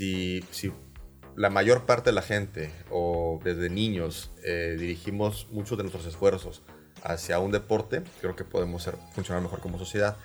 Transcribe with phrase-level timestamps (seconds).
[0.00, 0.72] si,
[1.36, 6.62] la mayor parte de la gente o desde niños eh, dirigimos muchos de nuestros esfuerzos
[7.02, 10.16] hacia un deporte, creo que podemos funcionar mejor como sociedad.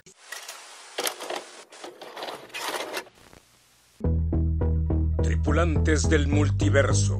[5.22, 7.16] Tripulantes del multiverso.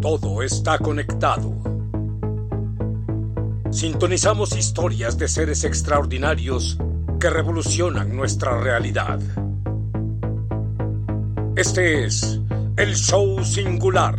[0.00, 1.52] Todo está conectado.
[3.70, 6.78] Sintonizamos historias de seres extraordinarios
[7.20, 9.20] que revolucionan nuestra realidad.
[11.56, 12.38] Este es
[12.76, 14.14] el show singular.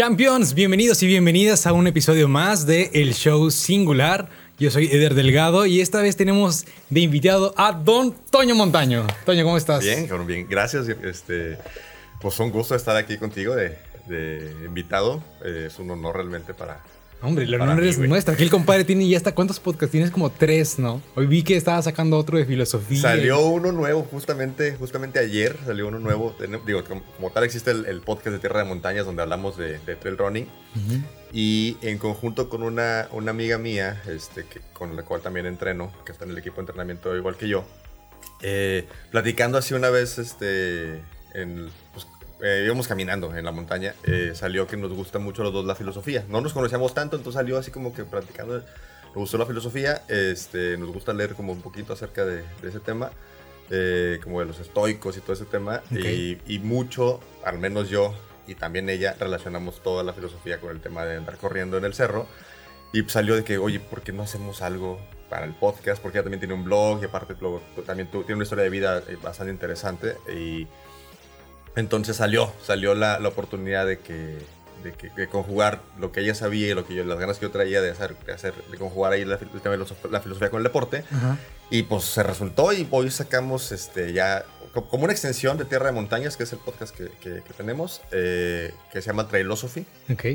[0.00, 4.30] Champions, bienvenidos y bienvenidas a un episodio más de El Show Singular.
[4.58, 9.06] Yo soy Eder Delgado y esta vez tenemos de invitado a Don Toño Montaño.
[9.26, 9.80] Toño, ¿cómo estás?
[9.80, 10.88] Bien, bien, gracias.
[10.88, 11.58] Este,
[12.18, 13.76] pues un gusto estar aquí contigo de,
[14.64, 15.22] invitado.
[15.44, 16.82] Eh, es un honor realmente para,
[17.22, 18.34] Hombre, el honor es nuestra.
[18.34, 21.02] Aquí el compadre tiene ya hasta cuántos podcasts tienes como tres, ¿no?
[21.14, 23.00] Hoy vi que estaba sacando otro de filosofía.
[23.00, 26.34] Salió uno nuevo justamente, justamente ayer salió uno nuevo.
[26.66, 30.46] Digo, como, tal existe el, podcast de Tierra de Montañas donde hablamos de, trail running.
[31.32, 35.92] Y en conjunto con una, una amiga mía, este, que, con la cual también entreno,
[36.04, 37.64] que está en el equipo de entrenamiento igual que yo,
[38.42, 41.02] eh, platicando así una vez este,
[41.34, 42.06] en, pues,
[42.42, 45.74] eh, íbamos caminando en la montaña, eh, salió que nos gusta mucho los dos la
[45.74, 46.24] filosofía.
[46.28, 48.58] No nos conocíamos tanto, entonces salió así como que practicando.
[48.58, 53.10] Nos gustó la filosofía, este, nos gusta leer como un poquito acerca de, ese tema,
[53.68, 55.82] eh, como de los estoicos y todo ese tema.
[55.90, 58.14] Y, y, mucho, al menos yo
[58.46, 61.94] y también ella, relacionamos toda la filosofía con el tema de andar corriendo en el
[61.94, 62.26] cerro.
[62.92, 66.02] Y salió de que, oye, ¿por qué no hacemos algo para el podcast?
[66.02, 67.34] Porque ella también tiene un blog y aparte
[67.86, 70.16] también tiene una historia de vida bastante interesante.
[70.34, 70.66] Y
[71.76, 74.38] entonces salió, salió la, oportunidad de que,
[74.82, 77.80] de conjugar lo que ella sabía y lo que yo, las ganas que yo traía
[77.80, 79.38] de hacer, de, hacer, de conjugar ahí la,
[80.10, 81.04] la, filosofía con el deporte.
[81.70, 85.92] Y pues se resultó y hoy sacamos este, ya como una extensión de Tierra de
[85.92, 89.86] Montañas, que es el podcast que, que, tenemos, eh, que se llama Trailosophy.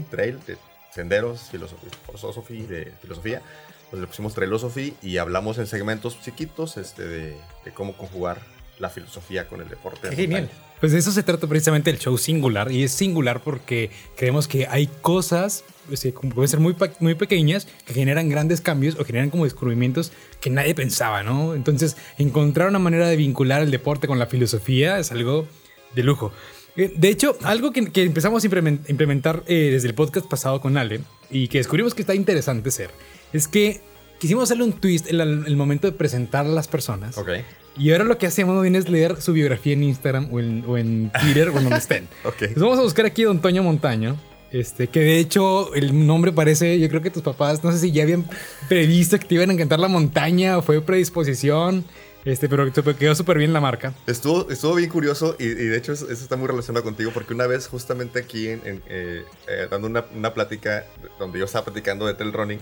[0.09, 0.57] Trail, de
[0.93, 3.41] senderos, filosofía, de filosofía.
[3.89, 8.39] Pues le pusimos Trailosophy y hablamos en segmentos chiquitos este, de, de cómo conjugar
[8.79, 10.09] la filosofía con el deporte.
[10.09, 10.49] Qué genial.
[10.79, 14.67] Pues de eso se trata precisamente el show singular y es singular porque creemos que
[14.67, 19.29] hay cosas pues, que pueden ser muy, muy pequeñas que generan grandes cambios o generan
[19.29, 21.55] como descubrimientos que nadie pensaba, ¿no?
[21.55, 25.47] Entonces, encontrar una manera de vincular el deporte con la filosofía es algo
[25.95, 26.33] de lujo.
[26.75, 30.99] Eh, de hecho, algo que, empezamos a implementar eh, desde el podcast pasado con Ale
[31.31, 32.91] y que descubrimos que está interesante ser,
[33.31, 33.81] es que
[34.19, 37.17] quisimos hacerle un twist en el, momento de presentar a las personas.
[37.17, 37.29] Ok.
[37.77, 40.77] Y ahora lo que hacemos bien es leer su biografía en Instagram o en, o
[40.77, 42.07] en Twitter o donde estén.
[42.23, 42.47] okay.
[42.47, 44.17] Entonces vamos a buscar aquí a Don Toño Montaño.
[44.51, 47.91] Este, que de hecho el nombre parece, yo creo que tus papás, no sé si
[47.91, 48.25] ya habían
[48.69, 51.83] previsto que te iban a encantar la montaña o fue predisposición.
[52.25, 53.93] Este, pero quedó súper bien la marca.
[54.07, 57.67] Estuvo, estuvo bien curioso y, de hecho eso, está muy relacionado contigo porque una vez
[57.67, 60.85] justamente aquí en, eh, eh, dando una, una, plática
[61.19, 62.59] donde yo estaba platicando de trail running,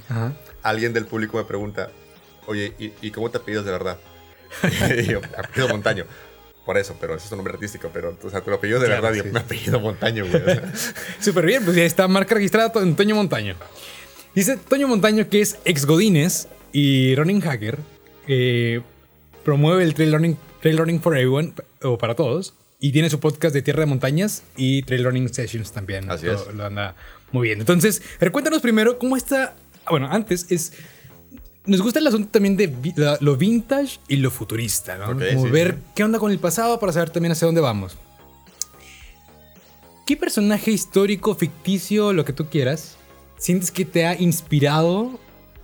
[0.62, 1.90] alguien del público me pregunta,
[2.46, 3.98] oye, ¿y, y cómo te pides de verdad?
[4.98, 6.06] y yo, apellido Montaño.
[6.66, 8.90] Por eso, pero ese es un nombre artístico, pero o sea, te lo apellido de
[8.90, 9.22] verdad, sí.
[9.32, 10.44] me apellido Montaño, güey.
[11.20, 13.56] Súper bien, pues ya está marca registrada Toño Montaño.
[14.36, 17.80] Dice Toño Montaño que es ex Godines y running hacker.
[18.28, 18.82] Eh,
[19.44, 22.54] promueve el trail running, trail running for everyone, o para todos.
[22.80, 26.12] Y tiene su podcast de Tierra de Montañas y Trail Running Sessions también.
[26.12, 26.54] Así es.
[26.54, 26.96] Lo anda
[27.32, 27.62] muy bien.
[27.62, 28.02] Entonces,
[28.32, 29.56] cuéntanos primero cómo está.
[29.90, 30.74] Bueno, antes es
[31.66, 35.18] nos gusta el asunto también de lo vintage y lo futurista, ¿no?
[35.18, 37.98] Como ver qué onda con el pasado para saber también hacia dónde vamos.
[40.06, 42.98] ¿Qué personaje histórico, ficticio, lo que tú quieras,
[43.38, 45.18] sientes que te ha inspirado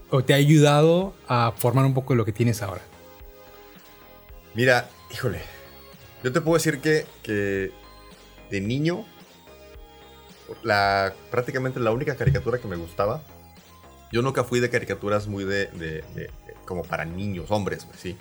[0.08, 2.80] o te ha ayudado a formar un poco lo que tienes ahora?
[4.54, 5.40] Mira, híjole,
[6.22, 7.72] yo te puedo decir que, que
[8.50, 9.04] de niño,
[10.62, 13.22] la, prácticamente la única caricatura que me gustaba
[14.12, 16.02] yo nunca fui de caricaturas muy de,
[16.64, 18.18] como para niños, hombres, pues, sí.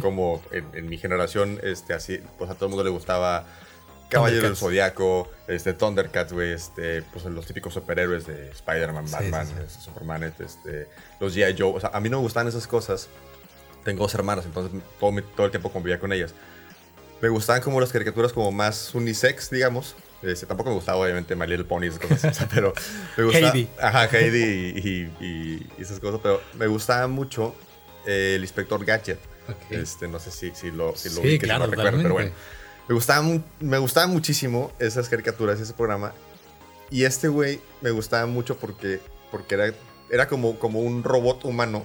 [0.00, 3.44] Como en, mi generación, este, así, pues a todo el mundo le gustaba
[4.08, 9.80] Caballero del Zodiaco, este, Thundercats, güey, este, pues los típicos superhéroes de Spider-Man, Batman, este,
[9.80, 10.88] Superman, este,
[11.18, 11.56] los G.I.
[11.58, 11.72] Joe.
[11.74, 13.08] O sea, a mí no me gustan esas cosas.
[13.84, 16.34] Tengo dos hermanas, entonces todo, todo el tiempo convivía con ellas.
[17.20, 21.46] Me gustaban como las caricaturas como más unisex, digamos, Este, tampoco me gustaba, obviamente, My
[21.46, 22.46] Little Pony y esas cosas.
[22.54, 22.72] pero
[23.16, 23.48] me gustaba.
[23.52, 23.68] Heidi.
[23.80, 26.20] Ajá, Heidi y, y- y esas cosas.
[26.22, 27.54] Pero me gustaba mucho
[28.06, 29.18] eh, el Inspector Gadget.
[29.48, 29.72] Ok.
[29.72, 32.14] Este, no sé si, si lo, si lo Sí, ubiques, si claro, lo recuerdas, pero
[32.14, 32.30] bueno.
[32.88, 36.12] Me gustaba, mu- me gustaba muchísimo esas caricaturas, ese programa.
[36.90, 39.00] Y este güey me gustaba mucho porque,
[39.30, 39.72] porque era,
[40.10, 41.84] era como, como un robot humano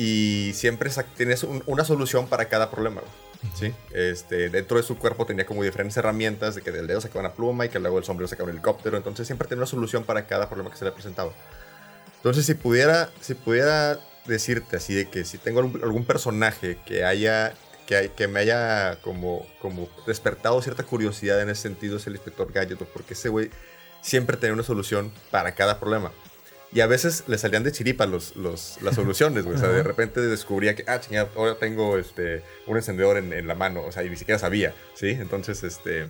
[0.00, 3.02] y siempre tienes un- una solución para cada problema.
[3.54, 3.74] ¿sí?
[3.92, 7.32] Este, dentro de su cuerpo tenía como diferentes herramientas, de que del dedo sacaba una
[7.34, 8.96] pluma y que luego el sombrero sacaba un helicóptero.
[8.96, 11.32] Entonces siempre tenía una solución para cada problema que se le presentaba.
[12.16, 17.04] Entonces si pudiera, si pudiera decirte así de que si tengo algún, algún personaje que
[17.04, 17.52] haya...
[17.86, 22.14] Que, hay- que me haya como, como despertado cierta curiosidad en ese sentido es el
[22.14, 23.50] inspector Gadget, porque ese güey
[24.00, 26.12] siempre tenía una solución para cada problema.
[26.72, 29.56] Y a veces le salían de chiripa los, los, las soluciones, güey.
[29.56, 33.48] O sea, de repente descubría que, ah, chingada, ahora tengo este, un encendedor en, en
[33.48, 33.82] la mano.
[33.82, 35.08] O sea, y ni siquiera sabía, ¿sí?
[35.10, 36.08] Entonces, este...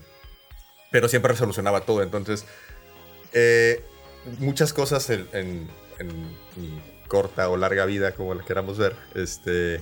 [0.90, 2.02] Pero siempre resolucionaba todo.
[2.02, 2.44] Entonces,
[3.32, 3.82] eh,
[4.38, 5.68] muchas cosas en, en-
[7.08, 9.80] corta o larga vida, como la queramos ver, este...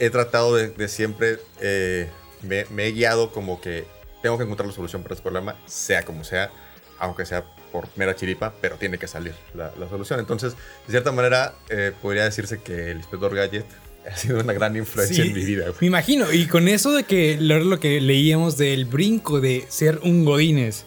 [0.00, 1.38] He tratado de, de siempre...
[1.60, 2.10] eh,
[2.42, 3.84] me, me he guiado como que
[4.22, 6.50] tengo que encontrar la solución para este problema, sea como sea,
[6.98, 7.44] aunque sea
[7.74, 10.20] por mera chiripa, pero tiene que salir la, la solución.
[10.20, 10.52] Entonces,
[10.86, 13.66] de cierta manera, eh, podría decirse que el inspector Gadget
[14.08, 15.64] ha sido una gran influencia Sí, en mi vida.
[15.64, 15.76] güey.
[15.80, 16.32] Me imagino.
[16.32, 20.84] Y con eso de que lo, lo que leíamos del brinco de ser un Godínez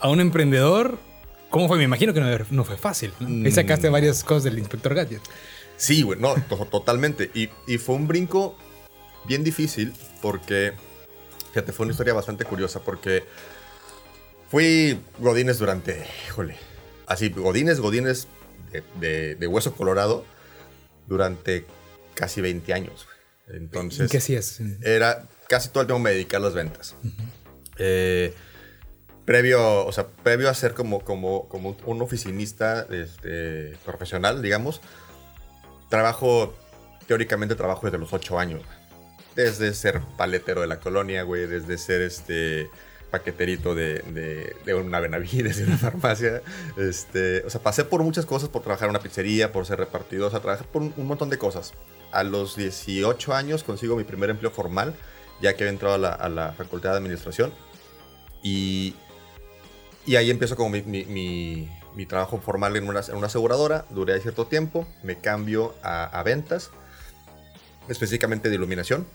[0.00, 0.98] a un emprendedor,
[1.50, 1.76] ¿cómo fue?
[1.76, 3.12] Me imagino que no, no fue fácil.
[3.20, 3.44] ¿no?
[3.44, 3.92] Ahí sacaste Mm.
[3.92, 5.20] varias cosas del Inspector Gadget.
[5.76, 7.30] Sí, güey, no, to- totalmente.
[7.34, 8.56] Y, y fue un brinco
[9.26, 9.92] bien difícil
[10.22, 10.72] porque,
[11.52, 13.24] fíjate, fue una historia bastante curiosa porque
[14.50, 16.56] fui Godines durante, híjole,
[17.06, 18.28] así, Godines, Godines
[18.72, 20.24] de, de- de hueso colorado
[21.06, 21.64] durante
[22.14, 23.06] casi 20 años.
[23.48, 24.60] Entonces, ¿Qué hacías?
[24.82, 26.94] era casi todo el tiempo me dediqué a las ventas.
[27.78, 28.32] Eh,
[29.24, 34.80] previo, o sea, previo a ser como, como, como un oficinista este, profesional, digamos,
[35.88, 36.54] trabajo,
[37.06, 38.62] teóricamente trabajo desde los 8 años.
[39.34, 42.68] Desde ser paletero de la colonia, güey, desde ser este
[43.10, 46.42] paqueterito de, de, de una Benavides, de una farmacia.
[46.76, 50.28] Este, o sea, pasé por muchas cosas, por trabajar en una pizzería, por ser repartidor,
[50.28, 51.72] o sea, trabajé por un, un montón de cosas.
[52.12, 54.94] A los 18 años consigo mi primer empleo formal,
[55.40, 57.52] ya que había entrado a la, a la facultad de administración.
[58.42, 58.94] Y,
[60.06, 63.84] y ahí empiezo como mi, mi- mi- mi trabajo formal en una, en una aseguradora.
[63.90, 66.70] Duré cierto tiempo, me cambio a, a ventas,
[67.88, 69.06] específicamente de iluminación.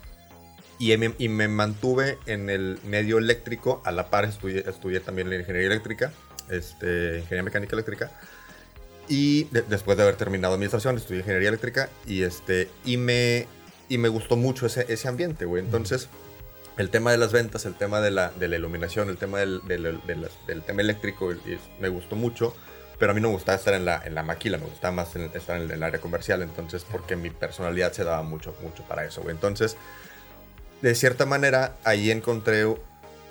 [0.77, 5.29] Y me, y me mantuve en el medio eléctrico, a la par estudié, estudié también
[5.29, 6.11] la ingeniería eléctrica,
[6.49, 8.11] este, ingeniería mecánica eléctrica.
[9.07, 13.47] Y de- después de haber terminado administración, estudié ingeniería eléctrica y, este, y, me,
[13.87, 15.63] y me gustó mucho ese, ese ambiente, güey.
[15.63, 16.09] Entonces,
[16.77, 19.61] el tema de las ventas, el tema de la, de la iluminación, el tema del,
[19.67, 22.53] del- del- del tema eléctrico, y- y me gustó mucho.
[22.97, 25.15] Pero a mí no me gustaba estar en la, en la maquila, me gustaba más
[25.15, 26.41] en- estar en el, el área comercial.
[26.41, 29.35] Entonces, porque mi personalidad se daba mucho, mucho para eso, güey.
[29.35, 29.77] Entonces,
[30.81, 32.65] de cierta manera, ahí encontré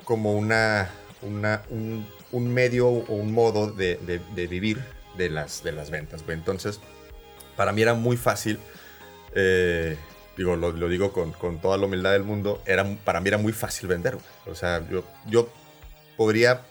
[0.03, 3.97] como una, un, medio o un modo de,
[4.35, 4.83] de- vivir
[5.17, 6.23] de las, de las ventas.
[6.27, 6.79] Entonces,
[7.55, 8.59] para mí era muy fácil,
[9.33, 9.97] eh,
[10.37, 13.53] digo, lo, digo con, con toda la humildad del mundo, era, para mí era muy
[13.53, 14.17] fácil vender.
[14.47, 15.49] O sea, yo, yo
[16.17, 16.61] podría,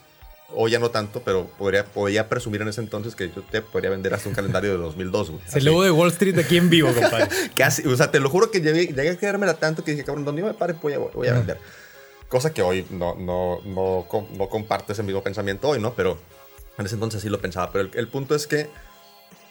[0.53, 3.89] o ya no tanto, pero podría, podía presumir en ese entonces que yo te podría
[3.89, 5.43] vender hasta un calendario de 2002, güey.
[5.47, 5.59] Así.
[5.61, 7.27] lobo de Wall Street aquí en vivo, compadre.
[7.57, 10.23] Casi, o sea, te lo juro que llegué, llegué a quedármela tanto que dije, cabrón,
[10.25, 11.39] donde yo me pare voy a, voy a Ajá.
[11.39, 11.57] vender.
[12.29, 15.93] Cosa que hoy no, no, no, no comparto ese mismo pensamiento hoy, ¿no?
[15.93, 16.17] Pero
[16.77, 17.71] en ese entonces sí lo pensaba.
[17.71, 18.67] Pero el, el punto es que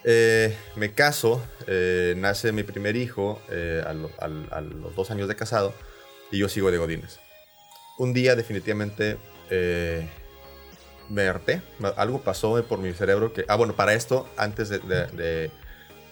[0.03, 5.27] eh, me caso, eh, nace mi primer hijo eh, a, lo- a los dos años
[5.27, 5.73] de casado
[6.31, 7.19] y yo sigo de Godines.
[7.97, 9.17] Un día definitivamente
[11.09, 11.61] me harté,
[11.97, 13.45] algo pasó por mi cerebro que...
[13.47, 15.51] Ah, bueno, para esto, antes de, de- de-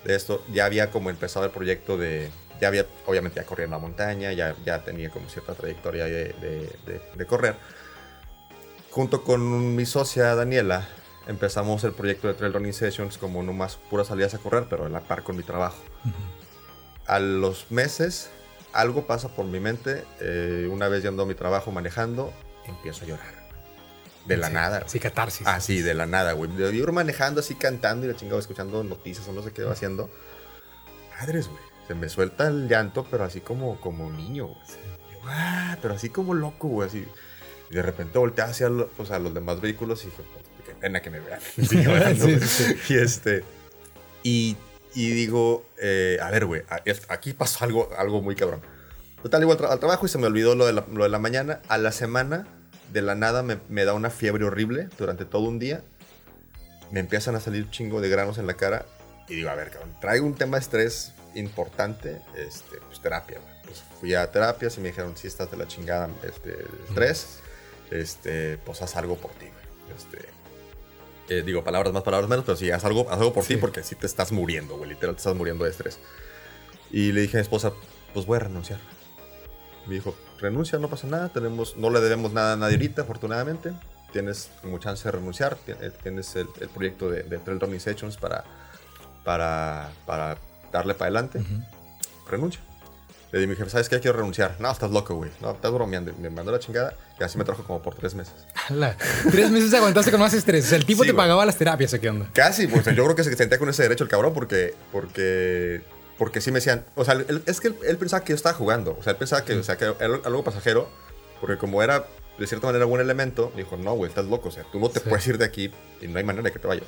[0.06, 2.30] de esto, ya había como empezado el proyecto de...
[2.62, 7.26] Ya había, obviamente ya corría en la montaña, ya, ya tenía como cierta trayectoria de,
[7.28, 7.56] correr.
[8.92, 10.88] Junto con mi socia Daniela,
[11.28, 14.86] empezamos el proyecto de Trail Running Sessions como no más puras salidas a correr, pero
[14.86, 15.82] a la par con mi trabajo.
[17.08, 18.30] A los meses,
[18.72, 20.04] algo pasa por mi mente.
[20.22, 22.32] eh, una vez yendo a mi trabajo manejando,
[22.68, 23.43] empiezo a llorar.
[24.26, 24.84] De la Sí, nada.
[24.88, 25.46] Sí, catarsis.
[25.48, 26.50] Ah, sí, de la nada, güey.
[26.58, 29.72] Yo ir manejando así, cantando y la chingada, escuchando noticias o no sé qué iba
[29.72, 30.10] haciendo.
[31.20, 31.62] Madres, güey.
[31.88, 34.60] Se me suelta el llanto, pero así como, como niño, güey.
[35.12, 36.88] Yo, ah, pero así como loco, güey.
[36.88, 37.06] Así.
[37.70, 40.74] Y de repente volteé hacia lo- pues, a los demás vehículos y dije, pues, qué
[40.76, 41.40] pena que me vean.
[41.58, 43.44] Llorando, Sí, sí, Y este.
[44.24, 44.58] Y,
[44.96, 46.62] y digo, eh, a ver, güey,
[47.10, 48.62] aquí pasó algo, algo muy cabrón.
[49.22, 51.62] Total, igual al trabajo y se me olvidó lo de, la, lo de la mañana.
[51.68, 52.48] A la semana
[52.94, 55.84] de la nada me, me da una fiebre horrible durante todo un día.
[56.92, 58.86] Me empiezan a salir chingo de granos en la cara.
[59.28, 63.40] Y digo, a ver, cabrón, traigo un tema de estrés importante, este, pues terapia.
[63.40, 63.54] güey.
[63.64, 66.56] Pues fui a terapias y me dijeron, si estás de la chingada este,
[66.88, 67.40] estrés,
[67.90, 69.46] este, pues haz algo por ti.
[69.48, 69.98] güey.
[69.98, 70.30] Este,
[71.30, 73.60] eh, digo, palabras más, palabras menos, pero sí, haz algo, haz algo por ti Sí.
[73.60, 75.98] porque si te estás muriendo, güey, literal te estás muriendo de estrés.
[76.92, 77.72] Y le dije a mi esposa,
[78.14, 78.80] pues voy a renunciar.
[79.88, 83.72] Me dijo, renuncia, no pasa nada, tenemos, no le debemos nada a nadie ahorita, afortunadamente.
[84.12, 88.18] Tienes como chance de renunciar, eh, tienes el, el proyecto de, de Trail Running Sessions
[88.18, 88.44] para,
[89.24, 90.38] para, para
[90.72, 91.42] darle para adelante.
[92.30, 92.62] Renuncia.
[93.32, 94.00] Le dije, mi jefe, ¿sabes qué?
[94.00, 94.58] Quiero renunciar.
[94.60, 95.32] No, estás loco, güey.
[95.42, 96.14] No, estás bromeando.
[96.20, 98.36] Me mandó la chingada y así me trajo como por tres meses.
[98.70, 98.96] Ala,
[99.32, 100.66] Tres meses aguantaste con más estrés.
[100.66, 101.24] O sea, el tipo Sí, te güey.
[101.24, 102.28] pagaba las terapias, ¿o qué onda?
[102.34, 105.82] Casi, pues yo creo que se sentía con ese derecho el cabrón porque, porque,
[106.18, 108.56] porque sí me decían, o sea, él- es que él, él pensaba que yo estaba
[108.56, 110.90] jugando, o sea, él pensaba que, o sea, que era algo pasajero,
[111.42, 112.06] porque como era
[112.38, 114.90] de cierta manera buen elemento, me dijo, no, güey, estás loco, o sea, tú no
[114.90, 115.06] te Sí.
[115.10, 116.88] puedes ir de aquí y no hay manera de que te vayas.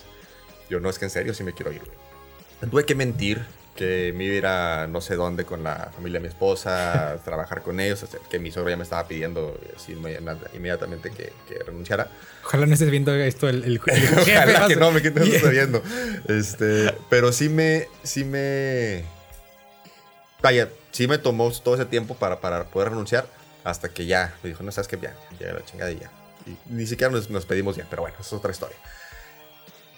[0.69, 2.69] Yo, no, es que en serio sí me quiero ir, güey.
[2.71, 6.19] Tuve que mentir que me iba a ir a no sé dónde con la familia
[6.19, 9.59] de mi esposa, trabajar con ellos, o sea, que mi suegro ya me estaba pidiendo
[9.75, 12.09] así, inmedi- inmediatamente que, que renunciara.
[12.45, 15.83] Ojalá no estés viendo esto el, el, el Ojalá que no, me estoy viendo.
[16.29, 19.03] Este, pero sí me, sí me,
[20.41, 23.27] vaya, sí me tomó todo ese tiempo para, para poder renunciar
[23.63, 26.11] hasta que ya me dijo, no sabes que ya, ya la chingada y ya.
[26.45, 28.77] Y ni siquiera nos, nos pedimos bien, pero bueno, eso es otra historia.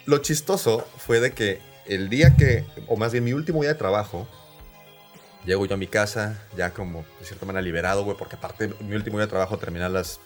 [0.05, 3.79] Lo chistoso fue de que el día que, o más bien mi último día de
[3.79, 4.27] trabajo,
[5.45, 8.95] llego yo a mi casa, ya como de cierta manera liberado, güey, porque aparte mi
[8.95, 10.19] último día de trabajo termina a las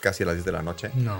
[0.00, 0.90] casi a las 10 de la noche.
[0.94, 1.18] No.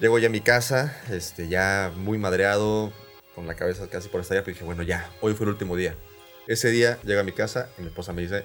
[0.00, 2.92] Llego ya a mi casa, este, ya muy madreado,
[3.34, 5.94] con la cabeza casi por estallar, pero dije, bueno, ya, hoy fue el último día.
[6.46, 8.44] Ese día llega a mi casa y mi esposa me dice,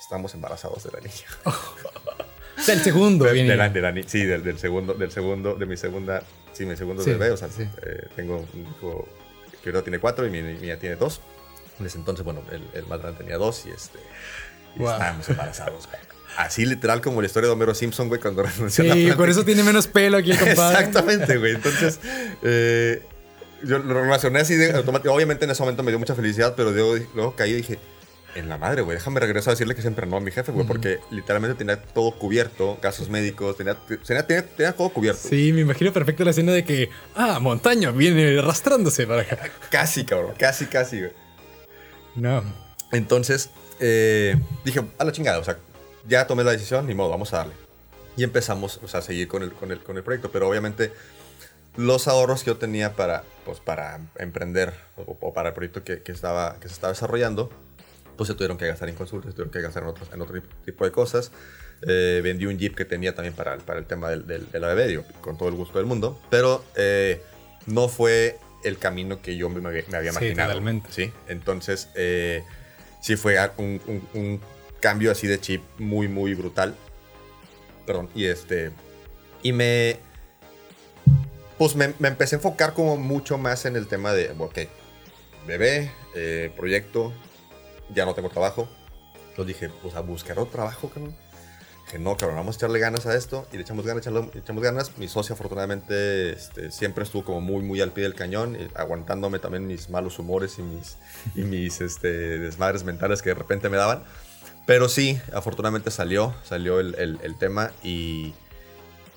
[0.00, 1.14] estamos embarazados de la niña.
[2.54, 5.54] O sea, el segundo De, de la, de la sí, del, del segundo, del segundo,
[5.54, 6.22] de mi segunda,
[6.52, 7.62] sí, mi segundo Sí, bebé, o sea, sí.
[7.62, 9.08] eh, tengo un hijo
[9.64, 11.22] que ahora tiene cuatro y mi niña tiene dos.
[11.80, 13.98] En ese entonces, bueno, el, el más grande tenía dos y este,
[14.76, 14.92] y Wow.
[14.92, 15.98] estábamos embarazados, güey.
[16.36, 19.28] Así literal como la historia de Homero Simpson, güey, cuando renunció a la Sí, por
[19.28, 20.78] eso tiene menos pelo aquí el compadre.
[20.86, 21.54] Exactamente, güey.
[21.54, 21.98] Entonces,
[22.42, 23.02] eh,
[23.64, 25.12] yo lo relacioné así de automático.
[25.14, 27.78] Obviamente en ese momento me dio mucha felicidad, pero luego, luego caí y dije,
[28.34, 30.66] en la madre, güey, déjame regresar a decirle que siempre no a mi jefe, güey,
[30.66, 33.76] porque literalmente tenía todo cubierto, casos médicos, tenía,
[34.06, 35.28] tenía, tenía, tenía todo cubierto.
[35.28, 39.38] Sí, me imagino perfecto la escena de que, ah, montaña viene arrastrándose para acá.
[39.70, 41.12] Casi, cabrón, casi, casi, güey.
[42.14, 42.42] No.
[42.90, 43.50] Entonces,
[43.80, 45.58] eh, dije, a la chingada, o sea,
[46.08, 47.54] ya tomé la decisión, ni modo, vamos a darle.
[48.16, 50.92] Y empezamos, o sea, a seguir con el, con el, con el proyecto, pero obviamente
[51.76, 56.02] los ahorros que yo tenía para, pues, para emprender o, o para el proyecto que,
[56.02, 57.50] que estaba, que se estaba desarrollando,
[58.16, 60.40] pues se tuvieron que gastar en consultas, se tuvieron que gastar en, otros, en otro
[60.64, 61.32] tipo de cosas.
[61.86, 64.86] Eh, vendí un Jeep que tenía también para, el- para el tema del, del, bebé,
[64.86, 67.20] digo, con todo el gusto del mundo, pero eh,
[67.66, 70.50] no fue el camino que yo me, me había Sí, imaginado.
[70.50, 70.92] totalmente.
[70.92, 71.10] ¿sí?
[71.26, 72.44] Entonces, eh,
[73.00, 74.40] sí fue un, un- un
[74.80, 76.76] cambio así de chip muy, muy brutal.
[77.86, 78.70] Perdón, y este.
[79.42, 79.98] Y me.
[81.62, 84.58] Pues me, me empecé a enfocar como mucho más en el tema de, ok,
[85.46, 87.12] bebé, eh, proyecto,
[87.94, 88.68] ya no tengo trabajo.
[89.30, 91.14] Entonces dije, pues a buscar otro trabajo, cabrón.
[91.86, 93.46] Dije, no, cabrón, vamos a echarle ganas a esto.
[93.52, 94.98] Y le echamos ganas, echarle- le echamos ganas.
[94.98, 99.38] Mi socio, afortunadamente, este, siempre estuvo como muy, muy al pie del cañón, eh, aguantándome
[99.38, 100.96] también mis malos humores y mis,
[101.36, 102.08] y mis este,
[102.40, 104.02] desmadres mentales que de repente me daban.
[104.66, 108.34] Pero sí, afortunadamente salió, salió el, el- el tema y,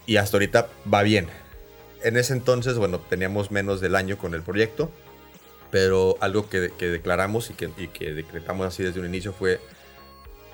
[0.05, 1.27] y hasta ahorita va bien.
[2.05, 4.91] En ese entonces, bueno, teníamos menos del año con el proyecto,
[5.71, 9.59] pero algo que, que declaramos y que, y que decretamos así desde un inicio fue,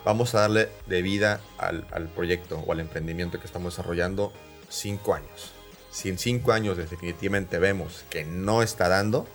[0.06, 4.32] vamos a darle de vida al, al proyecto o al emprendimiento que estamos desarrollando
[4.70, 5.52] cinco años.
[5.92, 9.28] Si en cinco años definitivamente vemos que no está dando,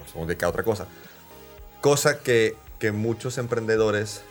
[0.00, 0.88] nos vamos a dedicar a otra cosa.
[1.80, 4.22] Cosa que, que muchos emprendedores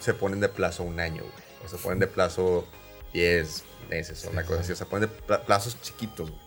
[0.00, 1.46] se ponen de plazo un año, güey.
[1.64, 2.66] O se ponen de plazo
[3.12, 4.72] 10 meses o una cosa así.
[4.72, 6.42] O se ponen de plazos chiquitos, güey.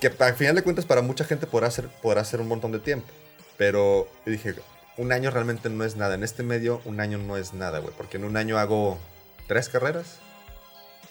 [0.00, 2.78] Que al final de cuentas para mucha gente podrá ser, podrá ser un montón de
[2.78, 3.06] tiempo.
[3.56, 4.54] Pero yo dije,
[4.98, 6.14] un año realmente no es nada.
[6.14, 7.94] En este medio, un año no es nada, güey.
[7.96, 8.98] Porque en un año hago
[9.46, 10.18] tres carreras.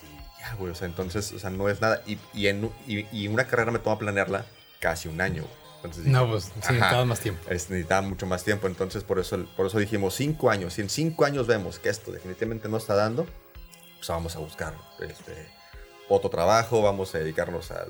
[0.04, 0.72] Y ya, güey.
[0.72, 2.04] O sea, entonces, o sea, no es nada.
[2.06, 4.46] Y, y, en, y, y una carrera me toma planearla
[4.80, 5.66] casi un año, güey.
[5.78, 7.42] Entonces No, pues sí, necesitaba más tiempo.
[7.50, 8.68] es, necesitaba mucho más tiempo.
[8.68, 10.74] Entonces, por eso, por eso dijimos cinco años.
[10.74, 13.26] Si en cinco años vemos que esto definitivamente no está dando,
[14.06, 15.34] pues vamos a buscar este,
[16.10, 17.86] otro trabajo, vamos a dedicarnos a,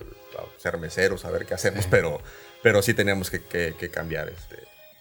[0.58, 2.22] ser meseros, a ver qué hacemos, pero,
[2.64, 4.56] pero sí tenemos que, que- que cambiar este,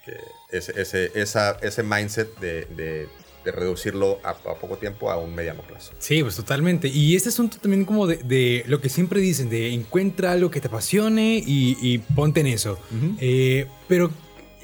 [0.05, 0.17] que
[0.57, 3.09] ese, ese, esa, ese mindset de, de
[3.45, 5.93] de reducirlo a, a poco tiempo a un mediano plazo.
[5.99, 6.89] Sí, pues totalmente.
[6.89, 10.63] Y este asunto también como de, de lo que siempre dicen, de encuentra algo que
[10.63, 12.79] te apasione y, y ponte en eso.
[13.21, 14.11] Eh, pero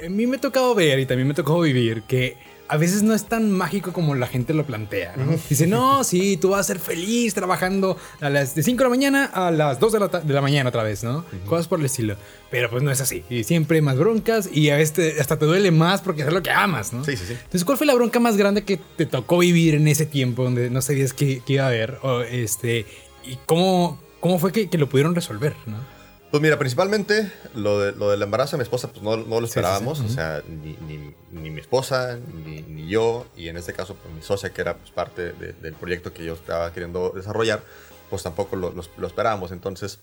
[0.02, 2.38] a mí me ha tocado ver y también me ha tocado vivir que
[2.70, 5.14] a veces no es tan mágico como la gente lo plantea.
[5.16, 5.36] ¿no?
[5.48, 8.90] Dice, no, sí, tú vas a ser feliz trabajando a las de 5 de la
[8.90, 11.24] mañana a las 2 de la, de la mañana otra vez, ¿no?
[11.46, 12.16] Cosas por el estilo.
[12.48, 13.24] Pero pues no es así.
[13.28, 16.42] Y siempre hay más broncas y a veces hasta te duele más porque es lo
[16.44, 17.04] que amas, ¿no?
[17.04, 17.32] Sí, sí, sí.
[17.32, 20.70] Entonces, ¿cuál fue la bronca más grande que te tocó vivir en ese tiempo donde
[20.70, 21.98] no sabías qué, qué iba a haber?
[22.02, 22.86] O, este,
[23.24, 25.56] ¿Y cómo, cómo fue que, que lo pudieron resolver?
[25.66, 25.99] ¿no?
[26.30, 29.46] Pues mira, principalmente lo, de, lo del embarazo de mi esposa, pues no, no lo
[29.46, 29.98] sí, esperábamos.
[29.98, 30.04] sí.
[30.06, 34.14] O sea, ni, ni- ni mi esposa, ni, ni yo, y en este caso, pues
[34.14, 37.62] mi socia, que era pues, parte de- del proyecto que yo estaba queriendo desarrollar,
[38.10, 39.50] pues tampoco lo, lo- lo esperábamos.
[39.50, 39.98] Entonces,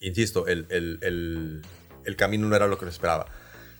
[0.00, 1.62] insisto, el, el- el-
[2.04, 3.26] el camino no era lo que se esperaba.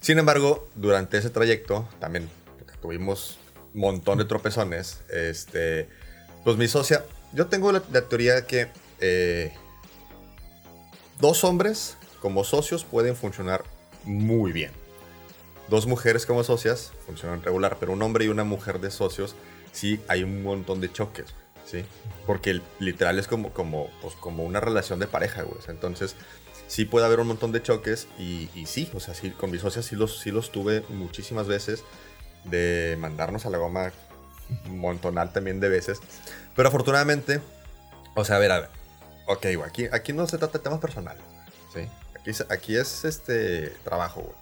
[0.01, 2.29] Sin embargo, durante ese trayecto también
[2.81, 3.39] tuvimos
[3.75, 5.01] un montón de tropezones.
[5.11, 5.89] Este,
[6.45, 8.69] pues mi socia, yo tengo la, la teoría que
[9.01, 9.53] eh,
[11.23, 13.63] dos hombres como socios pueden funcionar
[14.05, 14.73] muy bien.
[15.69, 19.37] Dos mujeres como socias funcionan regular, pero un hombre y una mujer de socios
[19.71, 21.27] sí hay un montón de choques,
[21.65, 21.85] ¿sí?
[22.27, 25.59] Porque literal es como, como, pues, como una relación de pareja, güey.
[25.69, 26.17] Entonces
[26.67, 29.61] sí puede haber un montón de choques y, y sí, o sea, sí, con mis
[29.61, 31.85] socias sí los, sí los tuve muchísimas veces
[32.45, 33.93] de mandarnos a la goma
[34.67, 36.01] montonal también de veces.
[36.57, 37.41] Pero afortunadamente,
[38.17, 38.82] o sea, a ver, a ver.
[39.27, 41.23] Ok, güey, aquí, aquí no se trata de temas personales,
[41.73, 41.89] ¿sí?
[42.19, 44.35] Aquí, es- aquí es este trabajo, güey.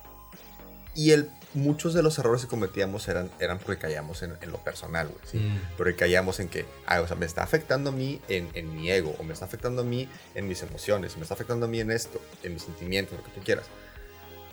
[0.94, 4.58] Y el, muchos de los errores que cometíamos eran, eran porque caíamos en, en lo
[4.58, 5.38] personal, güey, ¿sí?
[5.38, 5.60] Mm.
[5.76, 8.90] Porque caíamos en que, ah, o sea, me está afectando a mí en, en mi
[8.90, 11.78] ego, o me está afectando a mí en mis emociones, me está afectando a mí
[11.80, 13.66] en esto, en mis sentimientos, lo que tú quieras.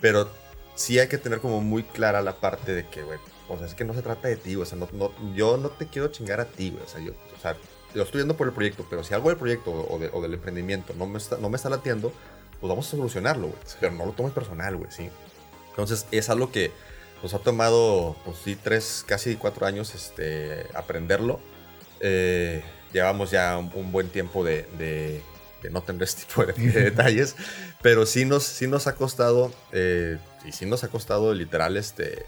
[0.00, 0.30] Pero
[0.76, 3.18] sí hay que tener como muy clara la parte de que, güey,
[3.48, 5.56] o sea, es que no se trata de ti, güey, o sea, no, no- yo
[5.56, 7.56] no te quiero chingar a ti, güey, o sea, yo, o sea,
[7.98, 10.34] yo estoy yendo por el proyecto, pero si algo del proyecto o, de- o del
[10.34, 12.12] emprendimiento no me, está, no me está latiendo,
[12.60, 15.10] pues vamos a solucionarlo, güey, pero no lo tomes personal, güey, sí.
[15.70, 16.72] Entonces, es algo que
[17.22, 21.40] nos ha tomado, pues sí, tres, casi cuatro años este, aprenderlo.
[22.00, 25.20] Eh, llevamos ya un, un buen tiempo de, de-
[25.62, 27.34] de no tener este tipo de, de detalles,
[27.82, 32.26] pero sí nos, sí nos ha costado, eh, y sí nos ha costado literal este,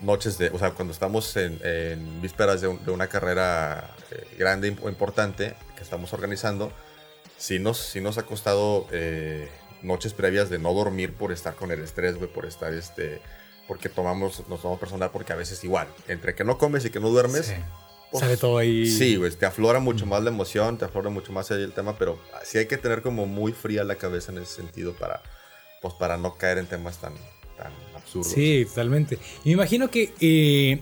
[0.00, 4.26] noches de, o sea, cuando estamos en, en vísperas de, un- de una carrera eh,
[4.38, 6.72] grande o importante que estamos organizando,
[7.36, 9.48] sí nos, sí nos ha costado eh,
[9.82, 13.20] noches previas de no dormir por estar con el estrés, güey, por estar este,
[13.66, 17.00] porque tomamos, nos tomamos personal, porque a veces igual, entre que no comes y que
[17.00, 17.54] no duermes, Sí.
[18.10, 18.86] pues, Sale todo ahí.
[18.86, 21.96] Sí, güey, te aflora mucho más la emoción, te aflora mucho más ahí el tema,
[21.98, 25.22] pero sí hay que tener como muy fría la cabeza en ese sentido para,
[25.82, 27.14] pues, para no caer en temas tan,
[27.56, 27.72] tan
[28.08, 28.32] absurdos.
[28.32, 29.18] Sí, totalmente.
[29.44, 30.80] Y me imagino que eh,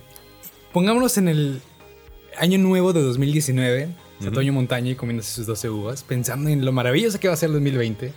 [0.73, 1.61] pongámonos en el
[2.37, 3.89] año nuevo de 2019,
[4.21, 7.47] Satoño Montaña y comiéndose sus 12 uvas, pensando en lo maravilloso que va a ser
[7.47, 8.13] el 2020.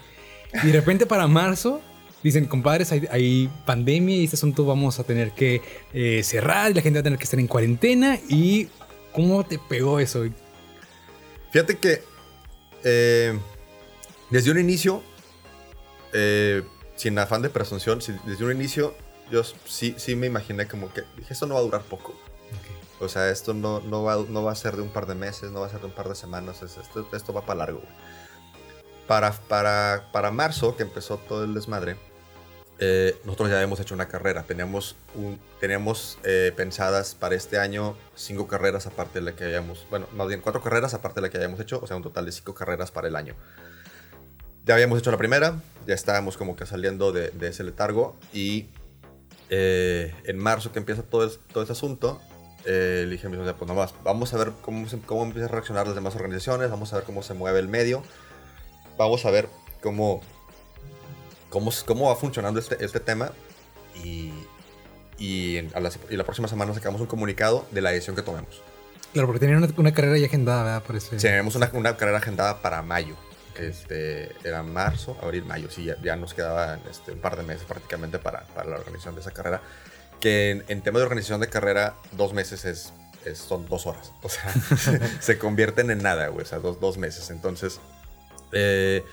[0.62, 1.80] Y de repente para marzo
[2.22, 6.82] dicen, compadres, hay, hay pandemia y este asunto vamos a tener que eh, cerrar la
[6.82, 8.18] gente va a tener que estar en cuarentena.
[8.28, 8.68] ¿Y
[9.12, 10.24] cómo te pegó eso?
[11.50, 12.02] Fíjate que
[12.84, 13.38] eh,
[14.30, 15.02] desde un inicio,
[16.12, 16.62] eh,
[17.00, 18.94] sin afán de presunción, si- desde un inicio
[19.30, 22.14] yo sí, sí me imaginé como que dije, esto no va a durar poco.
[22.98, 25.50] O sea, esto no, no, va, no va a ser de un par de meses,
[25.50, 27.80] no va a ser de un par de semanas, es- esto, esto va para largo.
[29.06, 31.96] Para, para, para marzo, que empezó todo el desmadre,
[32.78, 34.42] eh, nosotros ya habíamos hecho una carrera.
[34.42, 39.86] Teníamos, un, teníamos eh, pensadas para este año cinco carreras aparte de la que habíamos,
[39.90, 42.26] bueno, más bien cuatro carreras aparte de la que habíamos hecho, o sea, un total
[42.26, 43.34] de cinco carreras para el año.
[44.70, 48.68] Ya habíamos hecho la primera, ya estábamos como que saliendo de, de ese letargo y
[49.48, 52.20] eh, en marzo que empieza todo, es- todo ese asunto,
[52.66, 55.48] eh, le dije a mi socia, pues nomás, vamos a ver cómo, se- cómo empiezan
[55.50, 58.04] a reaccionar las demás organizaciones, vamos a ver cómo se mueve el medio,
[58.96, 59.48] vamos a ver
[59.82, 60.20] cómo,
[61.48, 63.32] cómo, cómo va funcionando este, este tema
[64.04, 64.30] y,
[65.18, 68.22] y, en- a la, y la próxima semana sacamos un comunicado de la decisión que
[68.22, 68.62] tomemos.
[69.14, 70.82] Claro, porque tenían una, una carrera ya agendada, ¿verdad?
[70.84, 73.16] Por ese- Sí, tenemos una, una carrera agendada para mayo.
[73.60, 75.70] Este, era marzo, abril, mayo.
[75.70, 79.14] Sí, ya, ya nos quedaban este, un par de meses prácticamente para, para la organización
[79.14, 79.60] de esa carrera.
[80.20, 82.92] Que en, en tema de organización de carrera, dos meses es,
[83.24, 84.12] es- son dos horas.
[84.22, 84.52] O sea,
[85.20, 86.44] se convierten en nada, güey.
[86.44, 87.30] O sea, dos, dos meses.
[87.30, 87.80] Entonces,
[88.52, 89.04] eh,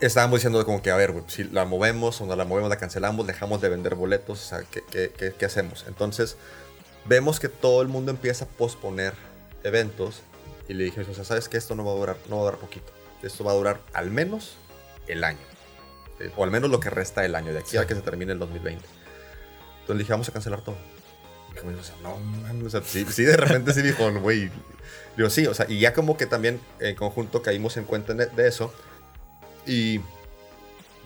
[0.00, 2.76] estábamos diciendo como que, a ver, güey, si la movemos o no la movemos, la
[2.76, 5.84] cancelamos, dejamos de vender boletos, o sea, ¿qué, qué, qué- qué hacemos?
[5.88, 6.36] Entonces,
[7.04, 9.14] vemos que todo el mundo empieza a posponer
[9.64, 10.20] eventos
[10.68, 12.44] y le dije, o sea, ¿sabes que Esto no va a durar, no va a
[12.44, 12.92] durar poquito.
[13.22, 14.56] Esto va a durar al menos
[15.06, 15.38] el año.
[16.20, 18.32] Eh, O al menos lo que resta del año, de aquí a que se termine
[18.32, 18.84] el 2020.
[19.80, 20.76] Entonces le dije, vamos a cancelar todo.
[21.54, 22.18] Y o sea, no,
[22.64, 24.50] o sea, sí, sí, de repente sí dijo, güey.
[25.16, 28.48] Digo, sí, o sea, y ya como que también en conjunto caímos en cuenta de
[28.48, 28.72] eso.
[29.66, 30.00] Y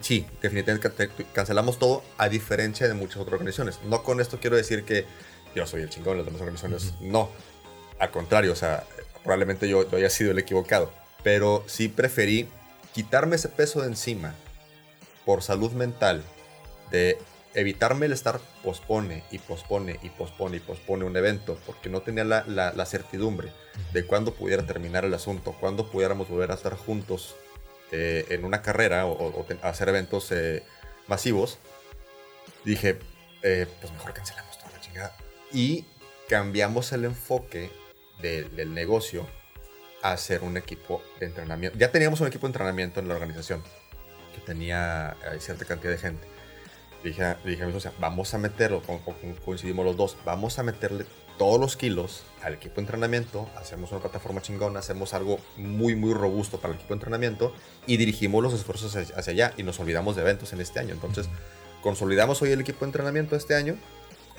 [0.01, 3.79] sí, definitivamente cancelamos todo, a diferencia de muchas otras organizaciones.
[3.85, 5.05] No con esto quiero decir que
[5.55, 6.93] yo soy el chingón de las demás organizaciones.
[7.01, 7.29] No.
[7.99, 8.83] Al contrario, o sea,
[9.23, 10.91] probablemente yo, yo haya sido el equivocado.
[11.23, 12.47] Pero sí preferí
[12.93, 14.35] quitarme ese peso de encima
[15.25, 16.23] por salud mental
[16.91, 17.17] de
[17.55, 22.23] evitarme el estar pospone y pospone y pospone y pospone un evento porque no tenía
[22.23, 23.51] la, la, certidumbre
[23.93, 27.35] de cuándo pudiera terminar el asunto, cuándo pudiéramos volver a estar juntos
[27.91, 30.63] eh, en una carrera o, hacer eventos eh,
[31.07, 31.59] masivos,
[32.65, 32.97] dije,
[33.43, 35.15] eh, pues mejor cancelamos toda la chingada.
[35.51, 35.85] Y
[36.27, 37.69] cambiamos el enfoque
[38.19, 39.27] del negocio
[40.03, 41.77] a hacer un equipo de entrenamiento.
[41.79, 43.63] Ya teníamos un equipo de entrenamiento en la organización
[44.35, 46.33] que tenía cierta cantidad de gente
[47.03, 47.57] dije, a mi
[47.99, 48.81] vamos a meterlo,
[49.43, 51.05] coincidimos los dos, vamos a meterle
[51.37, 56.13] todos los kilos al equipo de entrenamiento, hacemos una plataforma chingona, hacemos algo muy, muy
[56.13, 57.53] robusto para el equipo de entrenamiento
[57.87, 60.93] y dirigimos los esfuerzos hacia, allá y nos olvidamos de eventos en este año.
[60.93, 61.27] Entonces,
[61.81, 63.75] consolidamos hoy el equipo de entrenamiento este año,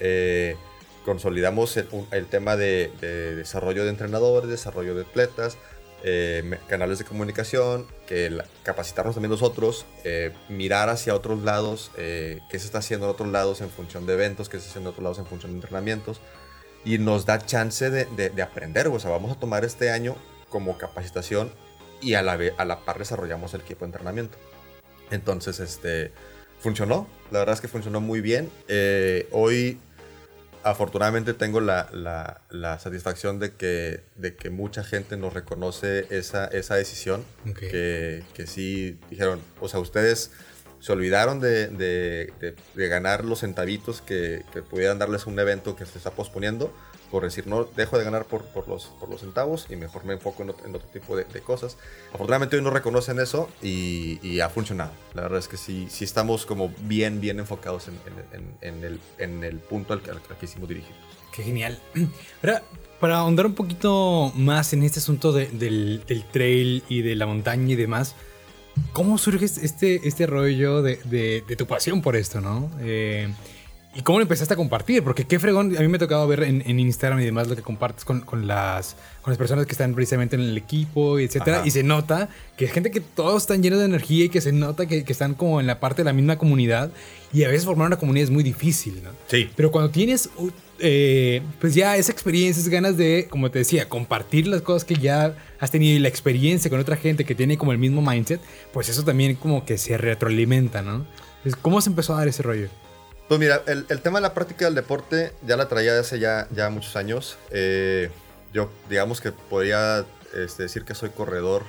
[0.01, 0.57] eh,
[1.05, 5.59] consolidamos el, tema de, de, desarrollo de entrenadores, desarrollo de atletas,
[6.07, 12.59] eh, canales de comunicación, que capacitarnos también nosotros, eh, mirar hacia otros lados, eh, qué
[12.59, 14.93] se está haciendo en otros lados en función de eventos, qué se está haciendo en
[14.93, 16.21] otros lados en función de entrenamientos,
[16.85, 20.15] y nos da chance de, de, aprender, o sea, vamos a tomar este año
[20.51, 21.51] como capacitación
[22.03, 24.37] y a la, a la par desarrollamos el equipo de entrenamiento.
[25.11, 26.13] Entonces, este,
[26.61, 28.51] funcionó, la verdad es que funcionó muy bien.
[29.33, 29.81] hoy
[30.65, 31.89] afortunadamente tengo la,
[32.51, 37.25] la, satisfacción de que, de que mucha gente nos reconoce esa, esa decisión.
[37.59, 40.31] Que, que, sí dijeron, o sea, ustedes
[40.81, 45.87] se olvidaron de, de, de, ganar los centavitos que, que, pudieran darles un evento que
[45.87, 46.75] se está posponiendo
[47.15, 50.15] por decir, no dejo de ganar por, por, los, por los centavos y mejor me
[50.15, 51.77] enfoco en otro, tipo de, cosas.
[52.09, 54.91] Afortunadamente hoy no reconocen eso y, y, ha funcionado.
[55.15, 57.95] La verdad es que sí, sí estamos como bien, bien enfocados en,
[58.33, 60.93] en, en el, en el punto al que, al que quisimos dirigir.
[61.31, 61.79] Qué genial.
[62.43, 62.65] Ahora,
[62.99, 67.75] para ahondar un poquito más en este asunto del, del, trail y de la montaña
[67.75, 68.17] y demás,
[68.93, 72.73] ¿cómo surge este, este rollo de, de, de tu pasión por esto, no?
[72.81, 73.33] Eh,
[73.97, 75.05] ¿Y cómo lo empezaste a compartir?
[75.05, 77.63] Porque qué fregón, a mí me ha tocado ver en, Instagram y demás lo que
[77.63, 81.63] compartes con, con, las, con las personas que están precisamente en el equipo, etcétera.
[81.65, 84.53] Y se nota que es gente que todos están llenos de energía y que se
[84.53, 86.91] nota que, que, están como en la parte de la misma comunidad.
[87.33, 89.11] Y a veces formar una comunidad es muy difícil, ¿no?
[89.29, 89.49] Sí.
[89.55, 90.29] Pero cuando tienes,
[90.81, 94.97] eh, pues ya esa experiencia, esas ganas de, como te decía, compartir las cosas que
[94.97, 98.41] ya has tenido y la experiencia con otra gente que tiene como el mismo mindset,
[98.73, 101.07] pues eso también como que se retroalimenta, ¿no?
[101.63, 102.69] ¿Cómo se empezó a dar ese rollo?
[103.29, 106.69] Pues mira, el, tema de la práctica del deporte ya la traía hace ya, ya
[106.69, 107.39] muchos años.
[107.51, 108.11] Eh,
[108.53, 111.63] yo, digamos que podría este, decir que soy corredor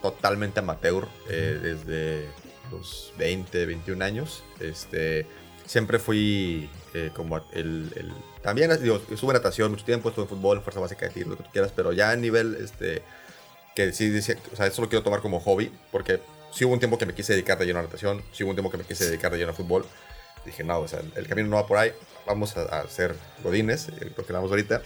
[0.00, 2.26] totalmente amateur eh, desde
[2.70, 4.42] los 20, 21 años.
[4.60, 5.26] Este,
[5.66, 8.12] siempre fui eh, como el,
[8.42, 11.36] También digo, estuve en natación mucho tiempo, estuve en fútbol, fuerza básica de tiro, lo
[11.36, 13.02] que tú quieras, pero ya a nivel este,
[13.76, 16.78] que sí decía, o sea, eso lo quiero tomar como hobby, porque sí hubo un
[16.78, 18.84] tiempo que me quise dedicar de lleno a natación, sí hubo un tiempo que me
[18.84, 19.84] quise dedicar de lleno a fútbol
[20.44, 21.92] dije, no, o sea, el camino no va por ahí,
[22.26, 24.82] vamos a, hacer godines, eh, lo que hablamos ahorita,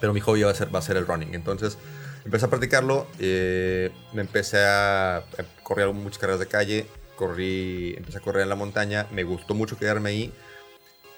[0.00, 1.34] pero mi hobby va a, ser, va a ser el running.
[1.34, 1.78] Entonces
[2.24, 5.24] empecé a practicarlo, eh, me empecé a,
[5.62, 6.86] correr muchas carreras de calle,
[7.16, 10.32] corrí, empecé a correr en la montaña, me gustó mucho quedarme ahí.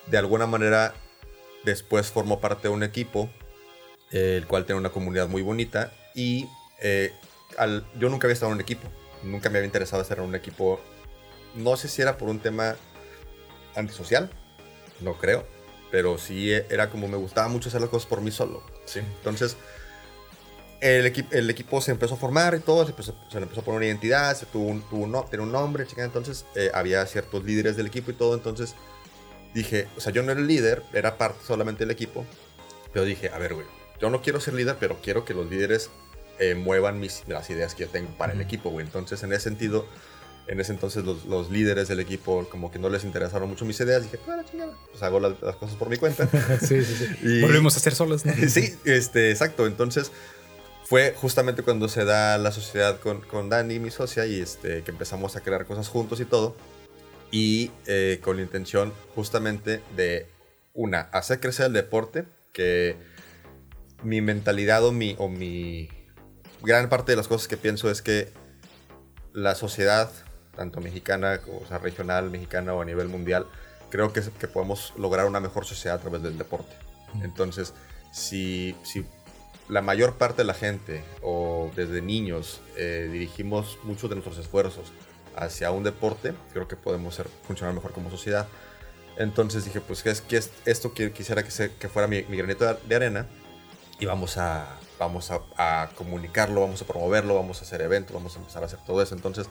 [0.06, 0.94] De alguna manera,
[1.64, 3.30] después formó parte de un equipo,
[4.10, 6.46] el cual tiene una comunidad muy bonita y
[6.80, 7.12] eh,
[7.56, 8.88] al, yo nunca había estado en un equipo,
[9.22, 10.80] nunca me había interesado estar en un equipo.
[11.54, 12.76] No sé si era por un tema
[13.76, 14.30] antisocial,
[15.00, 15.46] no creo,
[15.90, 18.62] pero sí era como me gustaba mucho hacer las cosas por mí solo.
[18.84, 19.00] ¿sí?
[19.00, 19.56] Entonces,
[20.80, 23.78] el, el equipo se empezó a formar y todo, se, se le empezó a poner
[23.78, 27.76] una identidad, se tuvo un, tuvo un, un nombre, chica, entonces eh, había ciertos líderes
[27.76, 28.74] del equipo y todo, entonces
[29.54, 32.26] dije, o sea, yo no era el líder, era parte solamente del equipo,
[32.92, 33.66] pero dije, a ver, güey,
[34.00, 35.90] yo no quiero ser líder, pero quiero que los líderes
[36.38, 38.84] eh, muevan mis, las ideas que yo tengo para el equipo, güey.
[38.84, 39.86] Entonces, en ese sentido,
[40.46, 43.80] en ese entonces los, los, líderes del equipo como que no les interesaron mucho mis
[43.80, 44.02] ideas.
[44.02, 46.28] Dije, pues, chingada, pues hago las, cosas por mi cuenta.
[46.60, 47.40] sí, sí, sí.
[47.40, 48.26] Volvemos a hacer solos.
[48.26, 48.32] ¿no?
[48.48, 49.66] sí, este, exacto.
[49.66, 50.12] Entonces
[50.84, 54.90] fue justamente cuando se da la sociedad con, con Dani, mi socia, y este, que
[54.90, 56.56] empezamos a crear cosas juntos y todo.
[57.30, 60.28] Y eh, con la intención justamente de,
[60.74, 62.96] una, hacer crecer el deporte, que
[64.02, 65.88] mi mentalidad o mi, o mi
[66.62, 68.30] gran parte de las cosas que pienso es que
[69.32, 70.10] la sociedad
[70.54, 73.46] tanto mexicana, o sea, regional, mexicana o a nivel mundial,
[73.90, 76.74] creo que, que podemos lograr una mejor sociedad a través del deporte.
[77.22, 77.74] Entonces,
[78.12, 79.04] si, si
[79.68, 84.92] la mayor parte de la gente o desde niños eh, dirigimos muchos de nuestros esfuerzos
[85.36, 88.46] hacia un deporte, creo que podemos ser, funcionar mejor como sociedad.
[89.16, 92.22] Entonces dije, pues, ¿qué es, qué es esto que quisiera que, se, que fuera mi,
[92.24, 93.26] mi, granito de arena?
[93.98, 94.66] Y vamos, a,
[94.98, 98.66] vamos a, a, comunicarlo, vamos a promoverlo, vamos a hacer eventos, vamos a empezar a
[98.66, 99.14] hacer todo eso.
[99.14, 99.48] Entonces,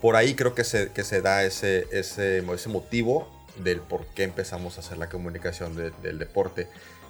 [0.00, 4.24] por ahí creo que se, que se da ese, ese, ese motivo del por qué
[4.24, 6.68] empezamos a hacer la comunicación de, del deporte.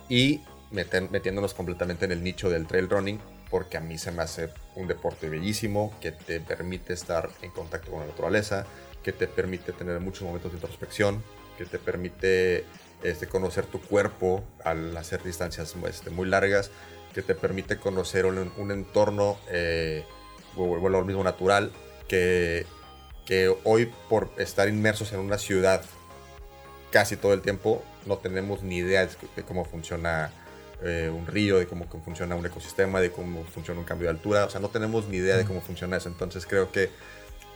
[0.08, 3.20] Y meten, metiéndonos completamente en el nicho del trail running,
[3.50, 7.90] porque a mí se me hace un deporte bellísimo que te permite estar en contacto
[7.90, 8.66] con la naturaleza,
[9.02, 11.22] que te permite tener muchos momentos de introspección,
[11.56, 12.64] que te permite
[13.02, 16.70] este, conocer tu cuerpo al hacer distancias este, muy largas,
[17.14, 20.04] que te permite conocer un, un entorno, eh,
[20.54, 21.72] bueno, lo mismo natural,
[22.06, 22.66] que,
[23.28, 25.82] que hoy por estar inmersos en una ciudad
[26.90, 30.32] casi todo el tiempo, no tenemos ni idea de, cómo funciona
[30.82, 34.46] eh, un río, de cómo funciona un ecosistema, de cómo funciona un cambio de altura.
[34.46, 36.08] O sea, no tenemos ni idea de cómo funciona eso.
[36.08, 36.88] Entonces creo que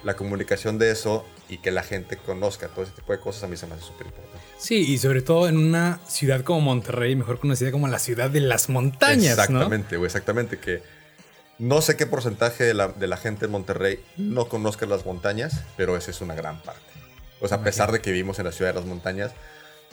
[0.04, 3.48] la comunicación de eso y que la gente conozca todo ese tipo de cosas a
[3.48, 4.46] mí se me hace súper importante.
[4.58, 8.40] Sí, y sobre todo en una ciudad como Monterrey, mejor conocida como la ciudad de
[8.40, 9.38] las montañas.
[9.38, 10.04] Exactamente, ¿no?
[10.04, 10.58] exactamente.
[10.58, 10.82] Que
[11.62, 15.62] no sé qué porcentaje de la, de la, gente en Monterrey no conozca las montañas,
[15.76, 16.82] pero esa es una gran parte.
[17.40, 19.32] O sea, a pesar de que vivimos en la ciudad de las montañas,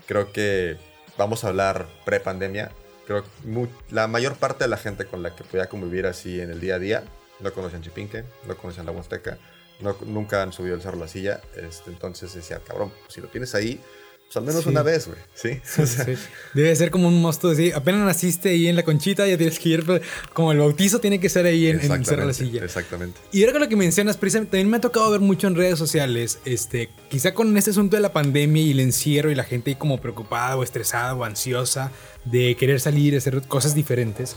[0.05, 0.77] creo que
[1.17, 2.71] vamos a hablar pre-pandemia
[3.09, 6.51] creo que la mayor parte de la gente con la que podía convivir así en
[6.51, 7.03] el día a día
[7.39, 9.39] no conocían Chipinque, no conocían la Huasteca,
[9.79, 11.41] no, nunca han subido el Cerro La Silla.
[11.55, 13.81] Este, entonces decía, cabrón, si lo tienes ahí,
[14.29, 14.69] pues al menos sí.
[14.69, 15.17] una vez, güey.
[15.33, 15.59] ¿Sí?
[15.63, 16.13] Sí, o sea, sí.
[16.53, 17.71] Debe ser como un mosto así.
[17.71, 20.01] Apenas naciste ahí en la conchita, ya tienes que ir.
[20.33, 22.63] Como el bautizo tiene que ser ahí en, en Cerro La Silla.
[22.63, 23.19] Exactamente.
[23.31, 25.79] Y ahora con lo que mencionas, precisamente, también me ha tocado ver mucho en redes
[25.79, 26.37] sociales.
[26.45, 29.75] Este, quizá con este asunto de la pandemia y el encierro y la gente ahí
[29.75, 31.91] como preocupada o estresada o ansiosa
[32.25, 34.35] de querer salir, hacer cosas diferentes.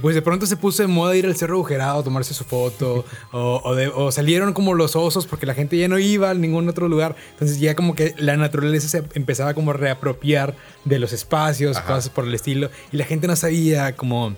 [0.00, 3.60] Pues de pronto se puso de moda ir al cerro agujerado, tomarse su foto, o,
[3.64, 6.68] o, de, o, salieron como los osos porque la gente ya no iba a ningún
[6.68, 7.16] otro lugar.
[7.32, 11.94] Entonces ya como que la naturaleza se empezaba como a reapropiar de los espacios, Ajá.
[11.94, 14.34] cosas por el estilo, y la gente no sabía como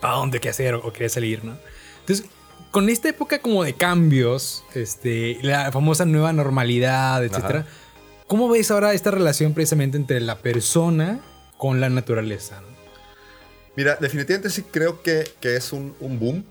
[0.00, 1.56] para dónde qué hacer o, o quería salir, ¿no?
[2.00, 2.26] Entonces,
[2.70, 7.66] con esta época como de cambios, este, la famosa nueva normalidad, etcétera,
[8.26, 11.20] ¿cómo ves ahora esta relación precisamente entre la persona
[11.56, 12.62] con la naturaleza?
[13.78, 16.44] Mira, definitivamente sí creo que, que es un, un boom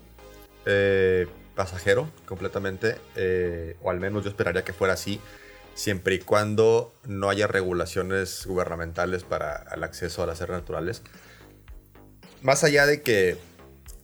[0.64, 5.20] eh, pasajero completamente, eh, o al menos yo esperaría que fuera así,
[5.74, 11.02] siempre y cuando no haya regulaciones gubernamentales para el acceso a las áreas naturales.
[12.40, 13.36] Más allá de que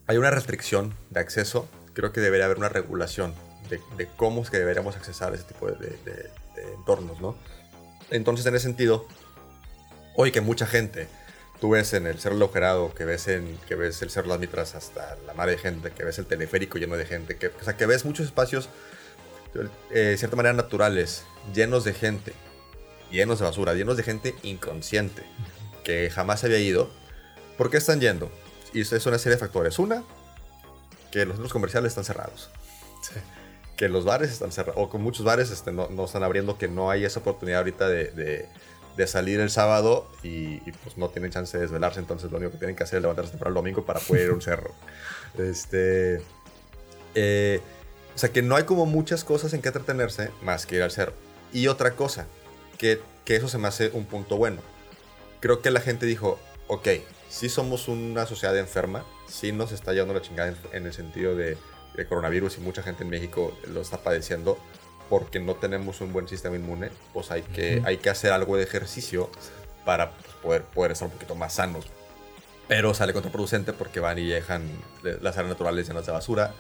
[0.07, 3.33] hay una restricción de acceso, creo que debería haber una regulación
[3.71, 6.31] de, de cómo es que deberíamos accesar ese tipo de, de
[6.75, 7.39] entornos, ¿no?
[8.11, 9.09] Entonces, en ese sentido,
[10.15, 11.09] hoy que mucha gente
[11.65, 14.75] tú ves en el Cerro Logerado, que ves, en, que ves el Cerro Las Mitras
[14.75, 17.75] hasta la mar de gente, que ves el teleférico lleno de gente, que, o sea,
[17.75, 18.69] que ves muchos espacios
[19.91, 21.25] eh, de cierta manera naturales,
[21.55, 22.35] llenos de gente,
[23.11, 25.23] llenos de basura, llenos de gente inconsciente,
[25.85, 26.91] que jamás había ido.
[27.57, 28.31] ¿Por qué están yendo?
[28.75, 29.79] Y es una serie de factores.
[29.79, 30.05] Una,
[31.11, 32.51] que los centros comerciales están cerrados.
[33.01, 33.19] Sí.
[33.79, 36.69] Que los bares están cerrados, o con muchos bares este, no, no, están abriendo, que
[36.69, 38.49] no hay esa oportunidad ahorita de, de
[38.97, 42.53] de salir el sábado y, y, pues no tienen chance de desvelarse, entonces lo único
[42.53, 44.73] que tienen que hacer es levantarse temprano el domingo para poder ir a un cerro.
[45.37, 46.23] Este,
[47.17, 47.61] eh,
[48.15, 50.93] o sea que no hay como muchas cosas en que entretenerse más que ir al
[50.93, 51.13] cerro.
[51.53, 52.27] Y otra cosa,
[52.79, 54.61] que, que eso se me hace un punto bueno.
[55.41, 56.89] Creo que la gente dijo, ok,
[57.29, 61.35] sí somos una sociedad enferma, sí nos está llevando la chingada en, en el sentido
[61.35, 61.59] de,
[61.97, 64.59] de coronavirus y mucha gente en México lo está padeciendo,
[65.09, 67.87] porque no tenemos un buen sistema inmune, pues hay que, uh -huh.
[67.87, 69.31] hay que hacer algo de ejercicio
[69.85, 70.13] para
[70.43, 71.87] poder, poder estar un poquito más sanos.
[72.69, 74.63] Pero sale contraproducente porque van y dejan
[75.03, 76.55] las áreas naturales llenas de basura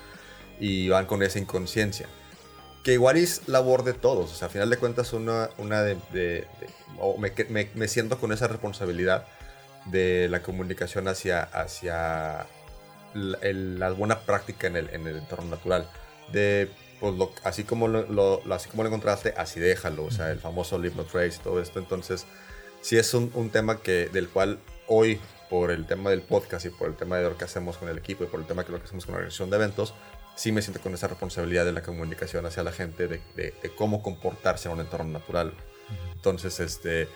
[0.61, 2.07] y van con esa inconsciencia.
[2.83, 4.31] Que igual es labor de todos.
[4.31, 5.95] O sea, al final de cuentas, una, una de.
[6.13, 6.69] de, de
[7.01, 9.27] o me, me, me, siento con esa responsabilidad
[9.87, 12.47] de la comunicación hacia, hacia
[13.15, 15.89] la, el, la buena práctica en el, en el entorno natural.
[16.31, 20.05] De pues lo, así, como lo, lo, así como lo encontraste, así déjalo.
[20.05, 21.79] O sea, el famoso Leave No Trace todo esto.
[21.79, 22.27] Entonces,
[22.81, 26.71] sí es un, un, tema que, del cual hoy, por el tema del podcast y
[26.71, 28.73] por el tema de lo que hacemos con el equipo y por el tema de
[28.73, 29.95] lo que hacemos con la organización de eventos,
[30.37, 33.75] sí me siento con esa responsabilidad de la comunicación hacia la gente, de, de, de
[33.75, 35.55] cómo comportarse en un entorno natural.
[36.15, 37.09] Entonces, este,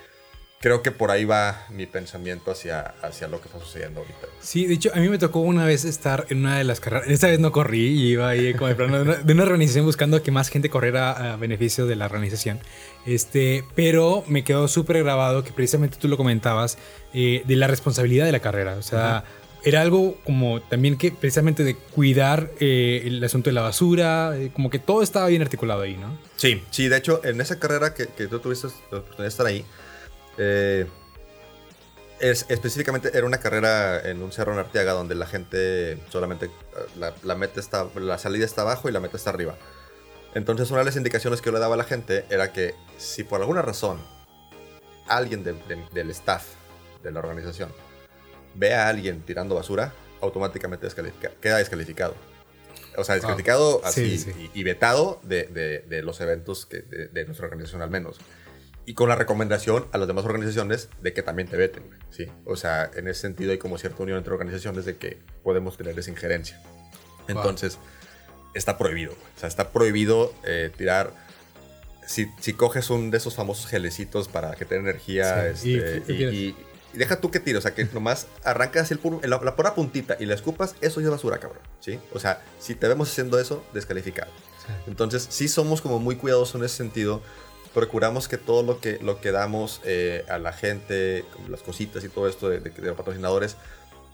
[0.61, 4.27] creo que por ahí va mi pensamiento hacia, hacia lo que está sucediendo ahorita.
[4.41, 7.09] Sí, de hecho, a mí me tocó una vez estar en una de las carreras.
[7.09, 9.85] Esta vez no corrí y iba ahí como de, plano de, una, de una organización
[9.85, 12.59] buscando que más gente corriera a beneficio de la organización.
[13.07, 16.77] Este, pero me quedó súper grabado que precisamente tú lo comentabas
[17.15, 18.75] eh, de la responsabilidad de la carrera.
[18.77, 19.25] O sea,
[19.65, 24.51] era algo como también que precisamente de cuidar eh, el asunto de la basura, eh,
[24.53, 26.19] como que todo estaba bien articulado ahí, ¿no?
[26.37, 29.47] Sí, sí, de hecho, en esa carrera que, que tú tuviste la oportunidad de estar
[29.47, 29.65] ahí,
[30.39, 30.87] eh,
[32.21, 36.51] es, específicamente era una carrera en un cerro en Arteaga donde la gente solamente
[36.97, 39.57] la, la meta está, la salida está abajo y la meta está arriba.
[40.35, 43.23] Entonces una de las indicaciones que yo le daba a la gente era que si
[43.25, 44.01] por alguna razón
[45.07, 46.45] alguien de- de- del staff
[47.03, 47.73] de la organización
[48.55, 52.15] ve a alguien tirando basura, automáticamente descalifica- queda descalificado.
[52.97, 54.51] O sea, descalificado Ah, Sí, así sí.
[54.55, 58.17] Y, y vetado de, los eventos que, de nuestra organización al menos.
[58.89, 62.27] Y con la recomendación a las demás organizaciones de que también te veten, güey, ¿sí?
[62.47, 65.99] O sea, en ese sentido hay como cierta unión entre organizaciones de que podemos tener
[65.99, 66.61] esa injerencia.
[67.29, 67.79] Entonces,
[68.55, 69.27] está prohibido, güey.
[69.37, 71.13] O sea, está prohibido eh, tirar...
[72.07, 76.13] Si, si coges un de esos famosos gelecitos para que tenga energía Sí, y- este,
[76.15, 76.57] y- y, y-
[76.95, 79.75] y deja tú que tire, o sea, que nomás arrancas el puro- la, la pura
[79.75, 82.01] puntita y la escupas, eso ya es basura, cabrón, ¿sí?
[82.15, 84.31] O sea, si te vemos haciendo eso, descalificado.
[84.87, 87.21] Entonces, sí somos como muy cuidadosos en ese sentido.
[87.79, 92.09] Procuramos que todo lo que, lo que damos eh, a la gente, las cositas y
[92.09, 93.57] todo esto de, de- de los patrocinadores,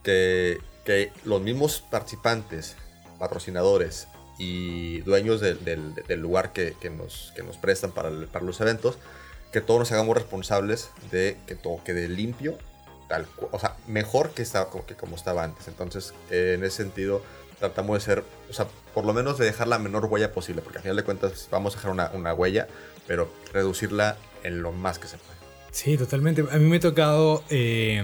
[0.03, 2.77] que, que los mismos participantes,
[3.18, 8.61] patrocinadores y dueños del, del- lugar que, que nos, que nos prestan para, para los
[8.61, 8.98] eventos,
[9.50, 12.59] que todos nos hagamos responsables de que todo quede limpio,
[13.09, 15.68] tal, o sea, mejor que, estaba, como- que como estaba antes.
[15.68, 17.22] Entonces, en ese sentido,
[17.61, 20.79] tratamos de ser, o sea, por lo menos de dejar la menor huella posible, porque
[20.81, 22.68] al final de cuentas vamos a dejar una, una huella,
[23.06, 25.34] pero reducirla en lo más que se puede.
[25.70, 26.44] Sí, totalmente.
[26.50, 27.42] A mí me ha tocado.
[27.50, 28.02] eh,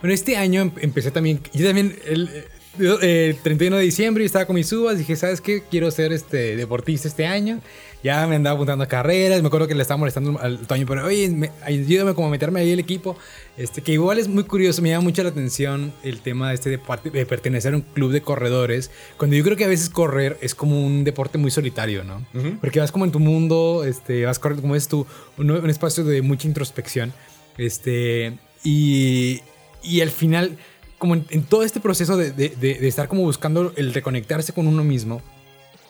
[0.00, 1.40] bueno, este año em- empecé también.
[1.52, 1.98] Yo también.
[2.04, 2.46] El,
[2.78, 4.98] el 31 de diciembre yo estaba con mis uvas.
[4.98, 5.62] Dije, ¿sabes qué?
[5.70, 7.60] Quiero ser este deportista este año.
[8.04, 9.40] Ya me andaba apuntando a carreras.
[9.42, 12.60] Me acuerdo que le estaba molestando al Toño, pero oye, me- ayúdame como a meterme
[12.60, 13.16] ahí el equipo.
[13.56, 14.80] Este, que igual es muy curioso.
[14.82, 16.80] Me llama mucho la atención el tema este de,
[17.12, 18.90] de pertenecer a un club de corredores.
[19.16, 22.24] Cuando yo creo que a veces correr es como un deporte muy solitario, ¿no?
[22.60, 25.06] Porque vas como en tu mundo, este, vas corriendo, como es tu,
[25.38, 27.12] un, un espacio de mucha introspección.
[27.58, 29.40] Este, y,
[29.82, 30.56] y al final,
[30.98, 34.52] como en, en todo este proceso de, de- de- de estar como buscando el reconectarse
[34.52, 35.22] con uno mismo,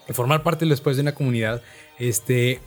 [0.09, 1.63] de formar parte después de una comunidad,
[1.99, 2.61] este,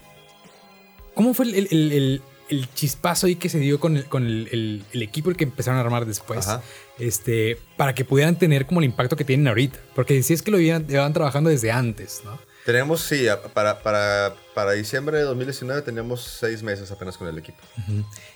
[1.13, 4.25] ¿cómo fue el, el- el- el- el chispazo ahí que se dio con el, con
[4.25, 6.47] el, equipo el que empezaron a armar después?
[6.47, 6.63] Ajá.
[6.97, 9.78] Este, para que pudieran tener como el impacto que tienen ahorita.
[9.95, 12.39] Porque si es que lo llevan, trabajando desde antes, ¿no?
[12.65, 17.58] Tenemos, sí, para, para, para diciembre de 2019 teníamos seis meses apenas con el equipo.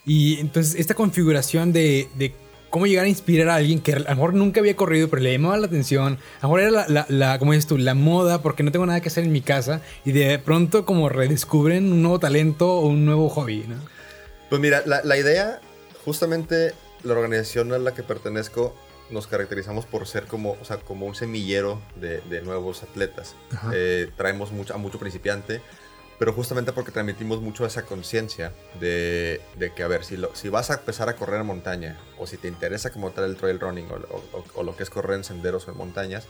[0.06, 2.34] Y entonces esta configuración de, de
[2.74, 5.32] cómo llegar a inspirar a alguien que a lo mejor nunca había corrido, pero le
[5.32, 6.18] llamaba la atención.
[6.42, 8.88] A lo mejor era la, la, la- como dices tú, la moda, porque no tengo
[8.88, 9.82] nada que hacer en mi casa.
[10.06, 13.76] Y de pronto como redescubren un nuevo talento o un nuevo hobby, ¿no?
[14.50, 15.62] Pues mira, la, la idea,
[16.04, 18.76] justamente la organización a la que pertenezco,
[19.12, 23.36] nos caracterizamos por ser como, o sea, como un semillero de, de nuevos atletas.
[23.72, 25.62] Eh, traemos mucho, a mucho principiante,
[26.24, 29.42] pero justamente porque transmitimos mucho esa conciencia de,
[29.76, 30.16] que, a ver, si,
[30.48, 33.60] vas a empezar a correr en montaña, o si te interesa como tal el trail
[33.60, 33.88] running,
[34.56, 36.26] o, lo que es correr en senderos o en montañas,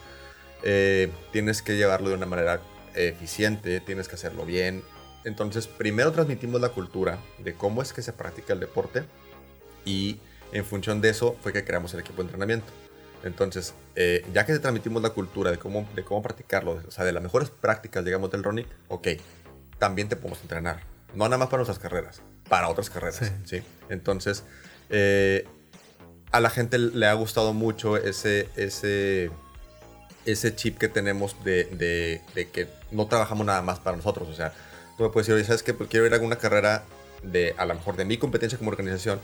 [0.64, 2.60] eh, tienes que llevarlo de una manera
[2.96, 4.82] eficiente, tienes que hacerlo bien.
[5.26, 9.04] Entonces, primero transmitimos la cultura de cómo es que se practica el deporte
[9.86, 10.20] y
[10.54, 12.74] en función de eso fue que creamos el equipo de entrenamiento.
[13.24, 17.12] Entonces, eh, ya que transmitimos la cultura de cómo, de cómo practicarlo, o sea, de
[17.12, 19.08] las mejores prácticas, digamos, del running, ok,
[19.80, 20.82] también te podemos entrenar.
[21.14, 23.62] No nada más para nuestras carreras, para otras carreras, ¿sí?
[23.90, 24.44] Entonces,
[24.90, 25.46] eh,
[26.32, 29.30] a la gente le ha gustado mucho ese, ese,
[30.26, 34.28] ese chip que tenemos de, de- de que no trabajamos nada más para nosotros.
[34.30, 34.54] O sea,
[34.98, 35.74] tú me puedes decir, oye, ¿sabes qué?
[35.74, 36.84] Pues quiero ir a alguna carrera
[37.22, 39.20] de, a lo mejor, de mi competencia como organización,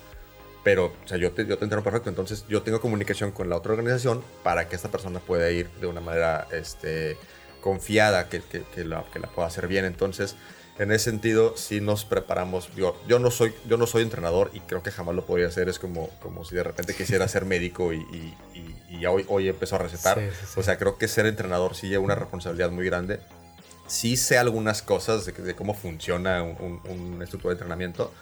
[0.64, 3.56] pero, o sea, yo te, yo te entreno perfecto, entonces yo tengo comunicación con la
[3.56, 7.18] otra organización para que esta persona pueda ir de una manera este,
[7.62, 9.86] confiada, que, que, que la, que la pueda hacer bien.
[9.86, 10.36] Entonces,
[10.78, 12.74] en ese sentido, sí nos preparamos.
[12.76, 15.68] Yo, yo, no, soy, yo no soy entrenador y creo que jamás lo podría hacer.
[15.70, 19.24] Es como, como si de repente quisiera ser médico y, y, y- y ya hoy,
[19.28, 20.18] hoy empezó a recetar.
[20.18, 20.60] Sí, sí, sí.
[20.60, 23.20] O sea, creo que ser entrenador sí lleva una responsabilidad muy grande.
[23.88, 28.14] Sí sé algunas cosas de, de cómo funciona un, un, un estructura de entrenamiento,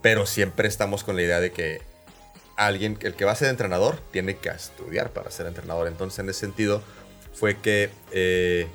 [0.00, 1.82] pero siempre estamos con la idea de que
[2.56, 5.86] alguien, el que va a ser entrenador, tiene que estudiar para ser entrenador.
[5.88, 6.82] Entonces, en ese sentido,
[7.32, 8.66] fue que eh,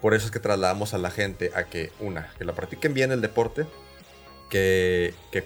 [0.00, 3.12] por eso es que trasladamos a la gente a que, una, que la practiquen bien
[3.12, 3.66] el deporte
[4.50, 5.44] que, que,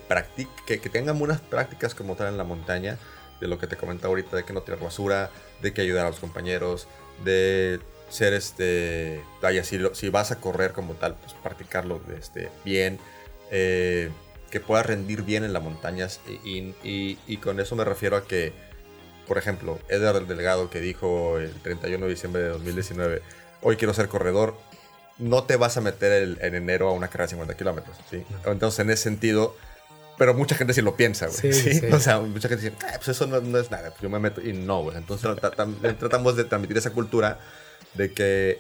[0.67, 2.99] que, que tengan unas prácticas como tal en la montaña,
[3.41, 5.31] de lo que te comenta ahorita, de que no tirar basura,
[5.63, 6.87] de que ayudar a los compañeros,
[7.25, 7.81] de
[8.11, 12.99] ser este, vaya, si, si vas a correr como tal, pues practicarlo este, bien,
[13.51, 14.11] eh,
[14.51, 18.53] que puedas rendir bien en las montañas y, con eso me refiero a que,
[19.31, 23.23] por ejemplo, Edgar Delgado que dijo el 31 de diciembre de 2019,
[23.63, 24.59] hoy quiero ser corredor,
[25.19, 28.25] no te vas a meter en enero a una carrera de 50 kilómetros, ¿sí?
[28.45, 29.57] Entonces, en ese sentido,
[30.19, 31.53] pero mucha gente sí lo piensa, güey.
[31.53, 34.11] Sí, O sea, mucha gente dice, ah, pues eso no, no, es nada, pues yo
[34.11, 34.97] me meto y no, güey.
[34.97, 35.31] Entonces,
[36.01, 37.39] tratamos de transmitir esa cultura
[37.95, 38.59] de que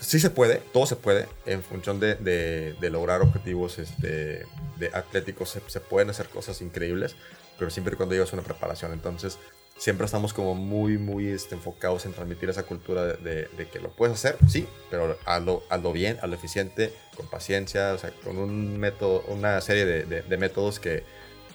[0.00, 4.44] sí se puede, todo se puede, en función de, de, lograr objetivos este,
[4.76, 7.14] de atléticos, se, se, pueden hacer cosas increíbles,
[7.58, 8.92] pero siempre y cuando llevas una preparación.
[8.92, 9.38] Entonces,
[9.78, 14.14] siempre estamos como muy, muy este, enfocados en transmitir esa cultura de, que lo puedes
[14.14, 19.24] hacer, sí, pero hazlo, hazlo bien, hazlo eficiente, con paciencia, o sea, con un método,
[19.28, 21.04] una serie de, métodos que,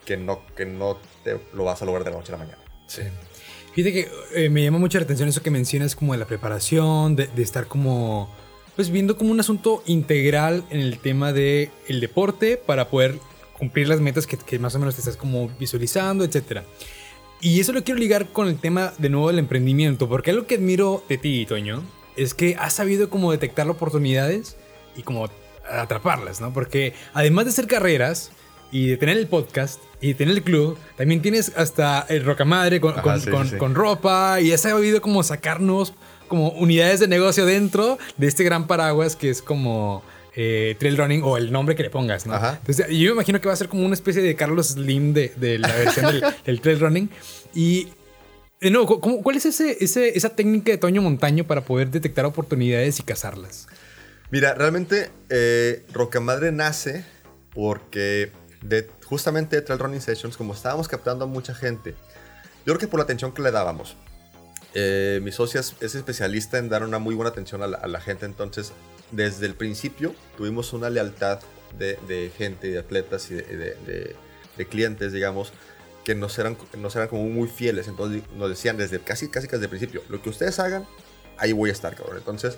[0.06, 2.64] que, no, que no te lo vas a lograr de la noche a la mañana.
[2.88, 3.02] Sí.
[3.74, 7.16] Fíjate que eh, me llama mucha la atención eso que mencionas como de la preparación,
[7.16, 8.30] de, estar como,
[8.76, 13.20] pues viendo como un asunto integral en el tema del el deporte para poder
[13.58, 16.62] cumplir las metas que, que, más o menos te estás como visualizando, etc.
[17.42, 20.56] Y eso lo quiero ligar con el tema de nuevo del emprendimiento, porque algo que
[20.56, 21.84] admiro de ti, Toño,
[22.16, 24.58] es que has sabido como detectar oportunidades
[24.96, 25.30] y como
[25.70, 26.54] atraparlas, ¿no?
[26.54, 28.32] Porque además de hacer carreras,
[28.74, 32.82] y de tener el podcast y de tener el club, también tienes hasta el Rocamadre
[32.82, 35.94] con, con, con, ropa y has sabido como sacarnos
[36.28, 40.02] como unidades de negocio dentro de este gran paraguas que es como
[40.36, 42.36] eh, trail running o el nombre que le pongas, ¿no?
[42.36, 45.32] Entonces, yo me imagino que va a ser como una especie de Carlos Slim de,
[45.36, 46.12] de la versión
[46.46, 47.10] del, trail running.
[47.54, 47.90] Y
[48.60, 53.00] de nuevo, ¿cuál es ese, ese, esa técnica de Toño Montaño para poder detectar oportunidades
[53.00, 53.68] y cazarlas?
[54.32, 57.06] Mira, realmente eh, Rocamadre nace
[57.54, 58.32] porque
[58.64, 61.92] de justamente de Trail Running Sessions, como estábamos captando a mucha gente,
[62.66, 63.96] yo creo que por la atención que le dábamos.
[64.74, 68.72] Eh, mi socia es, especialista en dar una muy buena atención a la, gente, entonces
[69.14, 71.40] desde el principio tuvimos una lealtad
[71.78, 74.16] de, de gente, de atletas y de,
[74.58, 75.52] de, clientes, digamos,
[76.04, 79.58] que nos eran, nos eran como muy fieles, entonces nos decían desde casi, casi, casi
[79.58, 80.86] desde el principio, lo que ustedes hagan,
[81.38, 82.18] ahí voy a estar, cabrón.
[82.18, 82.58] Entonces,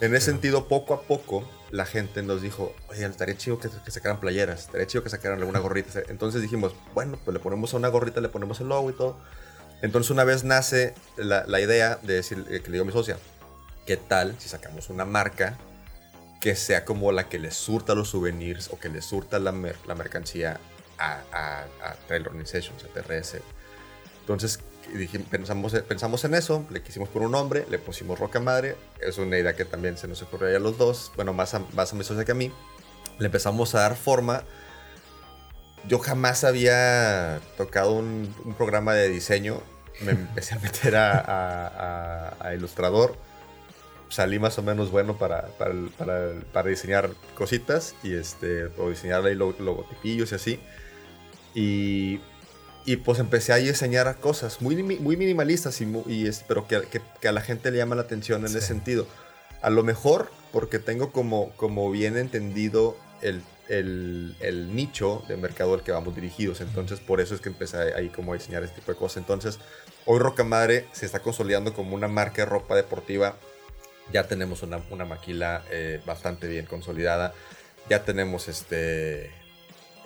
[0.00, 3.90] en ese sentido, poco a poco, la gente nos dijo, oye, estaría chido que, que
[3.90, 6.00] sacaran playeras, estaría chido que sacaran alguna gorrita.
[6.08, 9.18] Entonces dijimos, bueno, pues le ponemos a una gorrita, le ponemos el logo y todo.
[9.82, 12.92] Entonces una vez nace la, la idea de decir, eh, que le digo a mi
[12.92, 13.18] socia,
[13.86, 15.58] ¿qué tal si sacamos una marca
[16.42, 19.52] que sea como la que le surta los souvenirs o que le surta la,
[19.86, 20.60] la mercancía
[20.98, 23.36] a, a, a Trail Organizations, a TRS?
[24.20, 24.58] Entonces
[25.30, 29.38] pensamos, pensamos en eso, le quisimos por un nombre, le pusimos Roca Madre, es una
[29.38, 32.04] idea que también se nos ocurrió a los dos, bueno, más a, más a mi
[32.04, 32.52] socia que a mí,
[33.18, 34.44] le empezamos a dar forma.
[35.88, 39.60] Yo jamás había tocado un, programa de diseño,
[40.00, 43.16] me empecé a meter a, a, ilustrador,
[44.12, 49.24] salí más o menos bueno para, para, para, para diseñar cositas y este, o diseñar
[49.24, 50.60] logotipillos y así.
[51.54, 52.20] Y
[52.84, 56.82] y pues empecé a diseñar cosas muy, muy minimalistas, y, y pero que,
[57.20, 59.06] que, a la gente le llama la atención en ese sentido.
[59.60, 65.74] A lo mejor porque tengo como, como bien entendido el, el, el, nicho de mercado
[65.74, 66.60] al que vamos dirigidos.
[66.60, 69.18] Entonces, por eso es que empecé ahí como a diseñar este tipo de cosas.
[69.18, 69.60] Entonces,
[70.04, 73.36] hoy Roca Madre se está consolidando como una marca de ropa deportiva.
[74.12, 77.34] Ya tenemos una, una maquila eh, bastante bien consolidada.
[77.88, 79.30] Ya tenemos este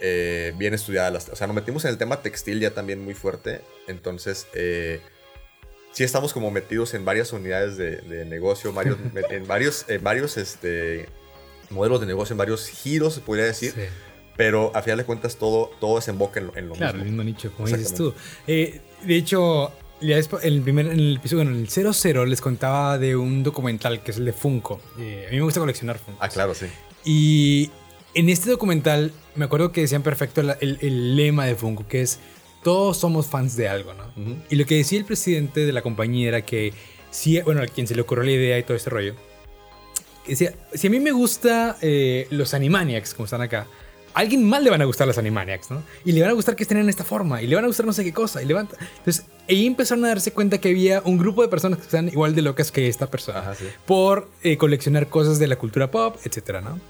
[0.01, 1.29] eh, bien estudiadas.
[1.31, 3.63] o sea, nos metimos en el tema textil ya también muy fuerte.
[3.87, 5.01] Entonces, eh,
[5.93, 8.99] sí estamos como metidos en varias unidades de, negocio, varios,
[9.31, 11.09] en varios, varios este,
[11.71, 13.75] modelos de negocio, en varios giros, se podría decir.
[14.37, 17.25] Pero a final de cuentas todo, todo desemboca en lo, en lo claro, el mismo
[17.25, 18.13] nicho, como dices tú.
[18.47, 22.99] Eh, de hecho, ya en el primer en el episodio, en el 00, les contaba
[22.99, 24.81] de un documental que es el de Funko.
[24.97, 24.99] a
[25.31, 26.19] mí me gusta coleccionar Funko.
[26.23, 26.67] Ah, claro, sí.
[27.05, 27.71] Y
[28.15, 32.19] en este documental me acuerdo que decían perfecto el, lema de Funko, que es
[32.63, 34.05] todos somos fans de algo, ¿no?
[34.51, 36.73] Y lo que decía el presidente de la compañía era que,
[37.11, 39.15] si, bueno, a quien se le ocurrió la idea y todo este rollo,
[40.27, 43.67] decía, si a mí me gusta eh, los Animaniacs, como están acá,
[44.15, 45.83] a alguien más le van a gustar los Animaniacs, ¿no?
[46.05, 47.87] Y le van a gustar que estén en esta forma, y le van a gustar
[47.87, 48.77] no sé qué cosa, y levanta.
[48.99, 52.35] Entonces, ahí empezaron a darse cuenta que había un grupo de personas que están igual
[52.35, 53.53] de locas que esta persona,
[53.85, 56.81] por eh, coleccionar cosas de la cultura pop, etcétera, ¿no?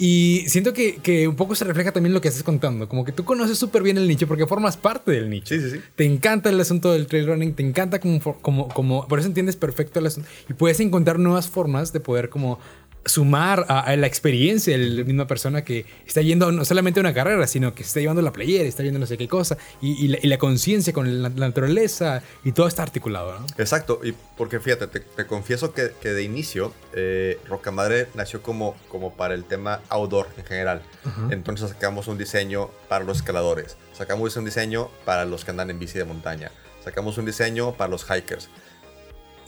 [0.00, 2.88] Y siento que, que, un poco se refleja también lo que estás contando.
[2.88, 5.56] Como que tú conoces súper bien el nicho porque formas parte del nicho.
[5.56, 5.80] Sí, sí, sí.
[5.96, 9.56] Te encanta el asunto del trail running, te encanta como, como, como por eso entiendes
[9.56, 10.28] perfecto el asunto.
[10.48, 12.60] Y puedes encontrar nuevas formas de poder como
[13.04, 17.14] sumar a, la experiencia de la misma persona que está yendo no solamente a una
[17.14, 20.38] carrera, sino que está llevando la playera, está viendo no sé qué cosa, y, la,
[20.38, 23.38] conciencia con la, naturaleza, y todo está articulado.
[23.40, 23.46] ¿no?
[23.56, 29.14] Exacto, y porque fíjate, te, confieso que, que, de inicio eh, Rocamadre nació como, como
[29.14, 30.82] para el tema outdoor en general.
[31.30, 35.78] Entonces sacamos un diseño para los escaladores, sacamos un diseño para los que andan en
[35.78, 36.50] bici de montaña,
[36.84, 38.48] sacamos un diseño para los hikers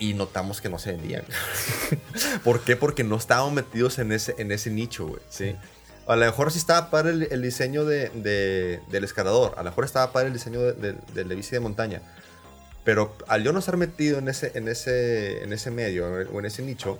[0.00, 1.22] y notamos que no se vendían.
[2.44, 2.74] ¿Por qué?
[2.74, 5.20] Porque no estábamos metidos en ese, en ese nicho, güey.
[5.28, 5.54] ¿sí?
[6.08, 10.10] A lo mejor sí estaba para el, diseño de, del escalador, a lo mejor estaba
[10.12, 12.02] para el diseño de, de, la bici de montaña.
[12.82, 16.46] Pero al yo no estar metido en ese, en ese, en ese medio o en
[16.46, 16.98] ese nicho,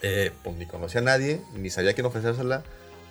[0.00, 2.62] eh, pues ni conocía a nadie, ni sabía quién ofrecérsela,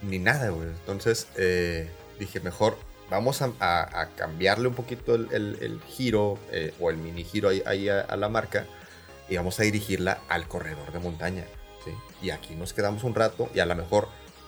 [0.02, 0.70] ni nada, güey.
[0.70, 2.78] Entonces eh, dije, mejor
[3.10, 7.90] vamos a, a, cambiarle un poquito el, el, giro eh, o el mini giro ahí,
[7.90, 8.66] a, a, la marca
[9.30, 11.46] y vamos a dirigirla al corredor de montaña.
[11.86, 11.92] ¿sí?
[12.22, 14.08] Y aquí nos quedamos un rato y a lo mejor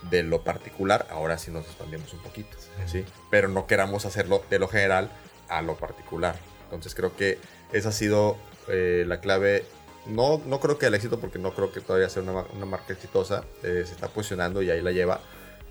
[0.09, 2.57] de lo particular, ahora sí nos expandimos un poquito.
[2.87, 3.05] ¿sí?
[3.29, 5.11] Pero no queramos hacerlo de lo general
[5.47, 6.35] a lo particular.
[6.63, 7.37] Entonces creo que
[7.71, 9.65] esa ha sido eh, la clave.
[10.07, 12.93] No, no creo que el éxito, porque no creo que todavía sea una, una marca
[12.93, 13.43] exitosa.
[13.63, 15.21] Eh, se está posicionando y ahí la lleva.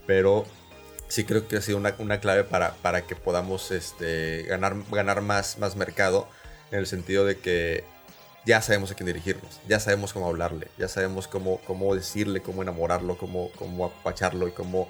[0.06, 0.44] Pero
[1.08, 5.20] sí creo que ha sido una, una clave para, para que podamos este, ganar, ganar
[5.20, 6.28] más, más mercado.
[6.70, 7.84] En el sentido de que
[8.46, 12.62] ya sabemos a quién dirigirnos, ya sabemos cómo hablarle, ya sabemos cómo, cómo decirle, cómo
[12.62, 14.88] enamorarlo, cómo, cómo apacharlo y cómo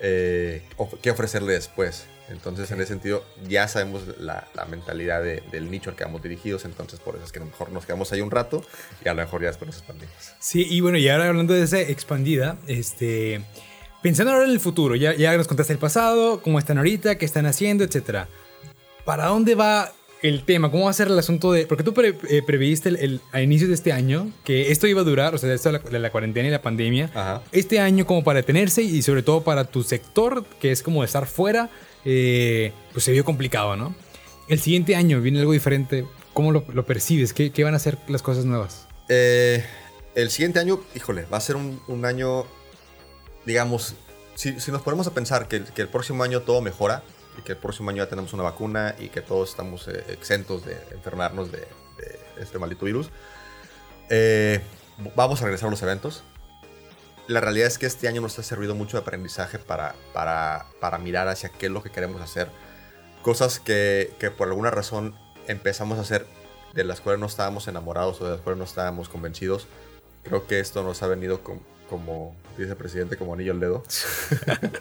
[0.00, 0.62] eh,
[1.02, 2.06] qué ofrecerle después.
[2.28, 6.98] Entonces, en ese sentido, ya sabemos la, mentalidad del nicho al que vamos dirigidos, entonces
[6.98, 8.64] por eso es que a lo mejor nos quedamos ahí un rato
[9.04, 10.14] y a lo mejor ya después nos expandimos.
[10.40, 13.42] Sí, y bueno, y ahora hablando de esa expandida, este,
[14.02, 17.24] pensando ahora en el futuro, ya, ya nos contaste el pasado, cómo están ahorita, qué
[17.24, 18.28] están haciendo, etcétera.
[19.04, 19.92] ¿Para dónde va
[20.28, 21.66] el tema, cómo va a ser el asunto de...
[21.66, 25.04] Porque tú pre, eh, previste el, a inicio de este año que esto iba a
[25.04, 28.82] durar, o sea, esto de la, cuarentena y la pandemia, este año como para detenerse
[28.82, 31.70] y sobre todo para tu sector, que es como estar fuera,
[32.04, 33.94] eh, pues se vio complicado, ¿no?
[34.48, 36.06] El siguiente año viene algo diferente.
[36.32, 37.32] ¿Cómo lo, percibes?
[37.32, 38.86] ¿Qué, ¿Qué, van a ser las cosas nuevas?
[39.08, 39.64] Eh,
[40.14, 42.44] el siguiente año, híjole, va a ser un, un año,
[43.44, 43.94] digamos,
[44.34, 47.02] si, si, nos ponemos a pensar que, que el próximo año todo mejora,
[47.38, 50.64] y que el próximo año ya tenemos una vacuna y que todos estamos eh, exentos
[50.64, 51.66] de enfermarnos de,
[52.38, 53.10] este maldito virus.
[54.10, 54.60] Eh,
[55.14, 56.22] vamos a regresar a los eventos.
[57.28, 60.98] La realidad es que este año nos ha servido mucho de aprendizaje para, para, para
[60.98, 62.50] mirar hacia qué es lo que queremos hacer.
[63.22, 65.16] Cosas que, que por alguna razón
[65.48, 66.26] empezamos a hacer
[66.74, 69.66] de las cuales no estábamos enamorados o de las cuales no estábamos convencidos.
[70.22, 73.84] Creo que esto nos ha venido con, como vicepresidente, como anillo al dedo,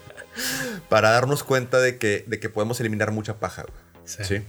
[0.89, 3.65] para darnos cuenta de que, de que podemos eliminar mucha paja.
[4.05, 4.43] Sí.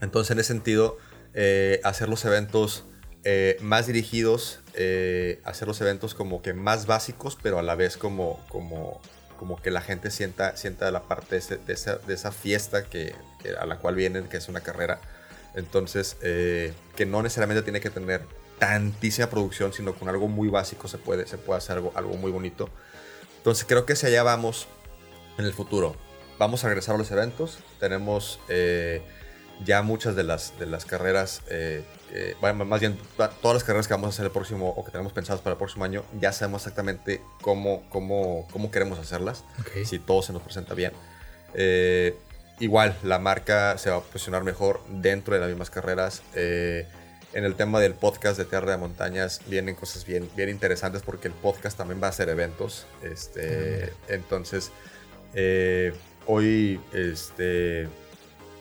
[0.00, 0.98] Entonces, en ese sentido,
[1.34, 2.84] eh, hacer los eventos
[3.24, 7.96] eh, más dirigidos, eh, hacer los eventos como que más básicos, pero a la vez
[7.96, 9.00] como, como,
[9.38, 13.14] como que la gente sienta, sienta la parte de, esa, de esa, fiesta que,
[13.58, 15.00] a la cual vienen, que es una carrera.
[15.54, 18.22] Entonces, que no necesariamente tiene que tener
[18.58, 22.30] tantísima producción, sino con algo muy básico se puede, se puede hacer algo, algo muy
[22.30, 22.68] bonito.
[23.38, 24.68] Entonces creo que si allá vamos
[25.38, 25.96] en el futuro.
[26.38, 27.58] Vamos a regresar a los eventos.
[27.78, 29.02] Tenemos eh,
[29.64, 31.84] ya muchas de las, de las carreras, eh,
[32.40, 35.42] más bien todas las carreras que vamos a hacer el próximo o que tenemos pensadas
[35.42, 39.44] para el próximo año, ya sabemos exactamente cómo, cómo, cómo queremos hacerlas,
[39.84, 40.92] si todo se nos presenta bien.
[41.54, 42.16] Eh,
[42.58, 46.22] igual, la marca se va a posicionar mejor dentro de las mismas carreras
[47.34, 51.28] en el tema del podcast de Tierra de Montañas vienen cosas bien, bien interesantes porque
[51.28, 52.86] el podcast también va a hacer eventos.
[53.02, 54.70] Este, Entonces,
[55.34, 55.92] eh,
[56.26, 57.88] hoy este,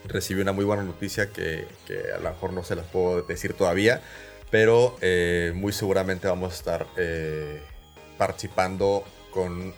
[0.08, 1.68] recibí una muy buena noticia que,
[2.16, 4.02] a lo mejor no se las puedo decir todavía,
[4.50, 7.62] pero eh, muy seguramente vamos a estar eh,
[8.18, 9.72] participando con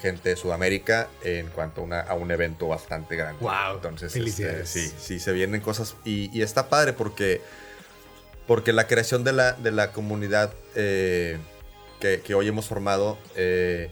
[0.00, 3.42] gente de Sudamérica en cuanto a, un evento bastante grande.
[3.42, 3.74] ¡Wow!
[3.74, 7.40] Entonces, este, sí, sí, se vienen cosas y, y está padre porque
[8.46, 11.38] porque la creación de la, de la comunidad eh,
[12.00, 13.90] que, hoy hemos formado, eh,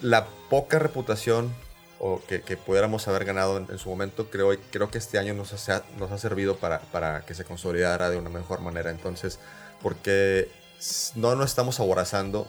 [0.00, 1.52] la poca reputación
[1.98, 5.84] o que, pudiéramos haber ganado en, su momento, creo, creo que este año nos ha,
[5.98, 8.90] nos ha servido para, para que se consolidara de una mejor manera.
[8.90, 9.38] Entonces,
[9.80, 10.48] porque
[11.14, 12.48] no nos estamos aborazando,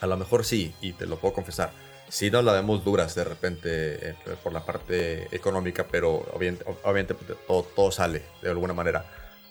[0.00, 1.72] a lo mejor sí, y te lo puedo confesar,
[2.08, 7.14] sí nos la vemos duras de repente eh, por la parte económica, pero obviamente,
[7.46, 9.04] todo, todo sale de alguna manera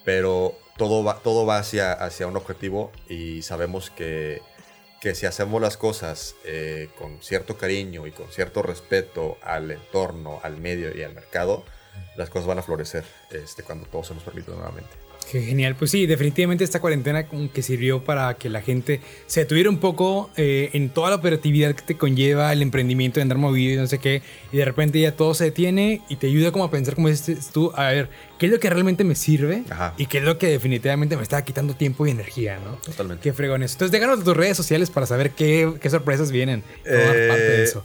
[0.04, 4.42] pero todo va, todo va hacia, hacia un objetivo y sabemos que,
[5.00, 10.40] que si hacemos las cosas eh, con cierto cariño y con cierto respeto al entorno,
[10.42, 11.64] al medio y al mercado,
[12.16, 15.03] las cosas van a florecer este, cuando todo se nos permite nuevamente.
[15.30, 15.74] Qué genial.
[15.76, 19.78] Pues sí, definitivamente esta cuarentena como que sirvió para que la gente se detuviera un
[19.78, 23.76] poco eh, en toda la operatividad que te conlleva el emprendimiento de andar movido y
[23.76, 24.22] no sé qué.
[24.52, 27.50] Y de repente ya todo se detiene y te ayuda como a pensar como dices
[27.52, 29.64] tú, a ver, ¿qué es lo que realmente me sirve?
[29.70, 29.94] Ajá.
[29.96, 32.76] Y qué es lo que definitivamente me está quitando tiempo y energía, ¿no?
[32.76, 33.22] Totalmente.
[33.22, 33.74] Qué fregón eso.
[33.74, 36.62] Entonces déjanos tus redes sociales para saber qué, qué sorpresas vienen.
[36.84, 37.84] Eh, parte de eso.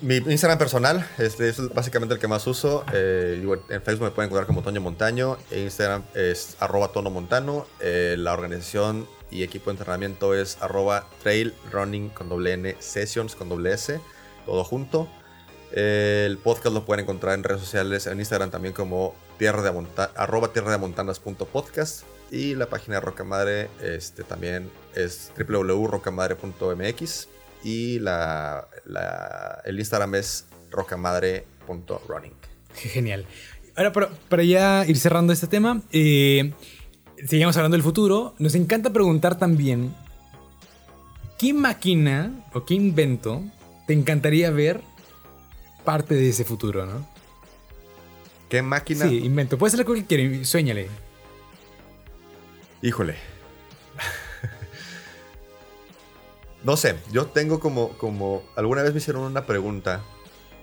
[0.00, 2.84] Mi Instagram personal, es básicamente el que más uso.
[2.92, 5.36] Eh, en Facebook me pueden encontrar como Toño Montaño.
[5.50, 7.66] Instagram es arroba Tono Montano.
[7.80, 13.34] Eh, la organización y equipo de entrenamiento es arroba Trail Running con doble N Sessions
[13.34, 14.00] con doble S.
[14.46, 15.08] Todo junto.
[15.72, 19.72] Eh, el podcast lo pueden encontrar en redes sociales, en Instagram también como tierra de
[19.72, 22.04] monta arroba tierra de montanas.podcast.
[22.30, 27.28] Y la página de Roca Madre este, también es www.rocamadre.mx
[27.64, 32.32] y la, la- el Instagram es rocamadre.running.
[32.74, 33.26] Genial.
[33.76, 36.52] Ahora, para, para ya ir cerrando este tema, eh,
[37.26, 38.34] seguimos hablando del futuro.
[38.38, 39.94] Nos encanta preguntar también,
[41.38, 43.42] ¿qué máquina o qué invento
[43.86, 44.80] te encantaría ver
[45.84, 47.08] parte de ese futuro, no?
[48.48, 49.08] ¿Qué máquina?
[49.08, 49.58] Sí, invento.
[49.58, 50.88] Puede ser algo que quieras, sueñale.
[52.82, 53.16] Híjole.
[56.68, 58.42] No sé, yo tengo como, como...
[58.54, 60.02] Alguna vez me hicieron una pregunta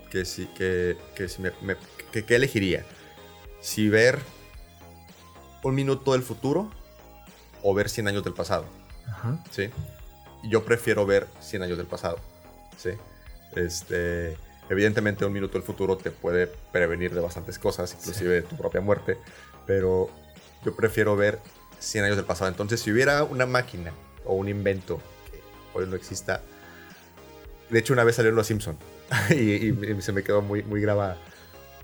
[0.08, 1.76] que si, que, que si me, me-
[2.12, 2.86] que, que elegiría.
[3.60, 4.20] Si ver
[5.64, 6.70] un minuto del futuro
[7.60, 8.66] o ver 100 años del pasado.
[9.08, 9.42] Ajá.
[9.50, 9.68] ¿sí?
[10.44, 12.20] Yo prefiero ver 100 años del pasado,
[12.76, 12.90] ¿sí?
[13.56, 14.36] Este,
[14.70, 18.80] evidentemente un minuto del futuro te puede prevenir de bastantes cosas, inclusive de tu propia
[18.80, 19.18] muerte,
[19.66, 20.08] pero
[20.64, 21.40] yo prefiero ver
[21.80, 22.48] 100 años del pasado.
[22.48, 23.90] Entonces, si hubiera una máquina
[24.24, 25.00] o un invento
[25.76, 26.42] hoy no exista,
[27.70, 28.76] de hecho una vez salió en Los Simpson
[29.30, 31.16] y, y se me quedó muy, muy grabada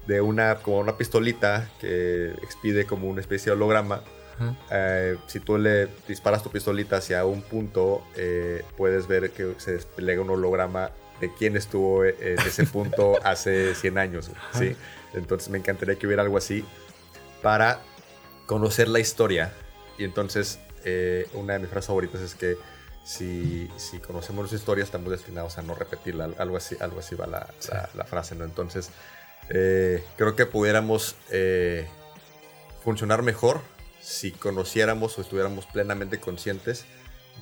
[0.06, 4.02] de una como una pistolita que expide como una especie de holograma
[4.34, 4.56] Ajá.
[4.70, 9.72] eh, si tú le disparas tu pistolita hacia un punto, eh, puedes ver que se
[9.72, 10.90] despliega un holograma
[11.20, 14.30] de quién estuvo eh, en ese punto hace 100 años.
[14.52, 14.74] ¿sí?
[15.14, 16.64] Entonces me encantaría que hubiera algo así
[17.42, 17.80] para
[18.46, 19.52] conocer la historia.
[19.98, 22.56] Y entonces eh, una de mis frases favoritas es que
[23.04, 26.30] si, si conocemos las historias estamos destinados a no repetirla.
[26.38, 28.34] Algo así, algo así va la, la- la frase.
[28.34, 28.44] ¿no?
[28.44, 28.90] Entonces
[29.48, 31.16] eh, creo que pudiéramos...
[31.30, 31.86] eh,
[32.84, 33.60] funcionar mejor
[34.00, 36.84] si conociéramos o estuviéramos plenamente conscientes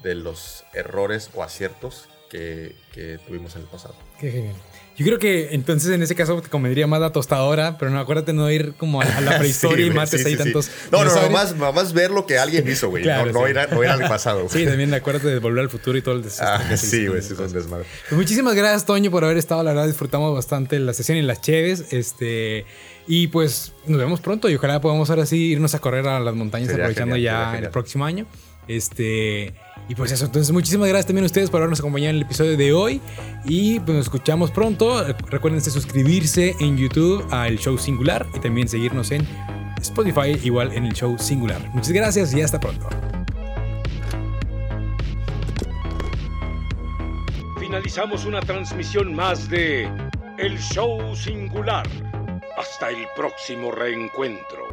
[0.03, 3.95] de los errores o aciertos que, que tuvimos en el pasado.
[4.19, 4.55] Qué genial.
[4.97, 8.35] Yo creo que entonces en ese caso te convendría más la tostadora, pero no acuérdate
[8.35, 10.71] no ir como a, a la prehistoria Sí, y güey, mates sí, ahí sí, tantos.
[10.93, 13.03] No, no, no, más, nomás ver lo que alguien hizo, güey.
[13.03, 13.51] Claro, no, no sí.
[13.53, 14.47] ir a- no ir al pasado.
[14.51, 16.67] Sí, también acuérdate de volver al futuro y todo el desastre.
[16.67, 17.87] Ah, que se sí, güey, es un desmadre.
[18.11, 19.63] Pues muchísimas gracias, Toño, por haber estado.
[19.63, 21.87] La verdad, disfrutamos bastante la sesión y las cheves.
[21.93, 22.67] Este,
[23.09, 26.35] y pues nos vemos pronto y ojalá podamos ahora sí irnos a correr a las
[26.35, 28.27] montañas Sería aprovechando genial, ya el próximo año.
[28.69, 29.55] Este,
[29.91, 32.57] y pues eso, entonces muchísimas gracias también a ustedes por habernos acompañado en el episodio
[32.57, 33.01] de hoy.
[33.45, 35.03] Y pues nos escuchamos pronto.
[35.29, 39.27] Recuerden suscribirse en YouTube al show singular y también seguirnos en
[39.81, 41.61] Spotify, igual en el show singular.
[41.75, 42.89] Muchas gracias y hasta pronto.
[47.59, 49.91] Finalizamos una transmisión más de
[50.39, 51.89] El Show Singular.
[52.57, 54.70] Hasta el próximo reencuentro.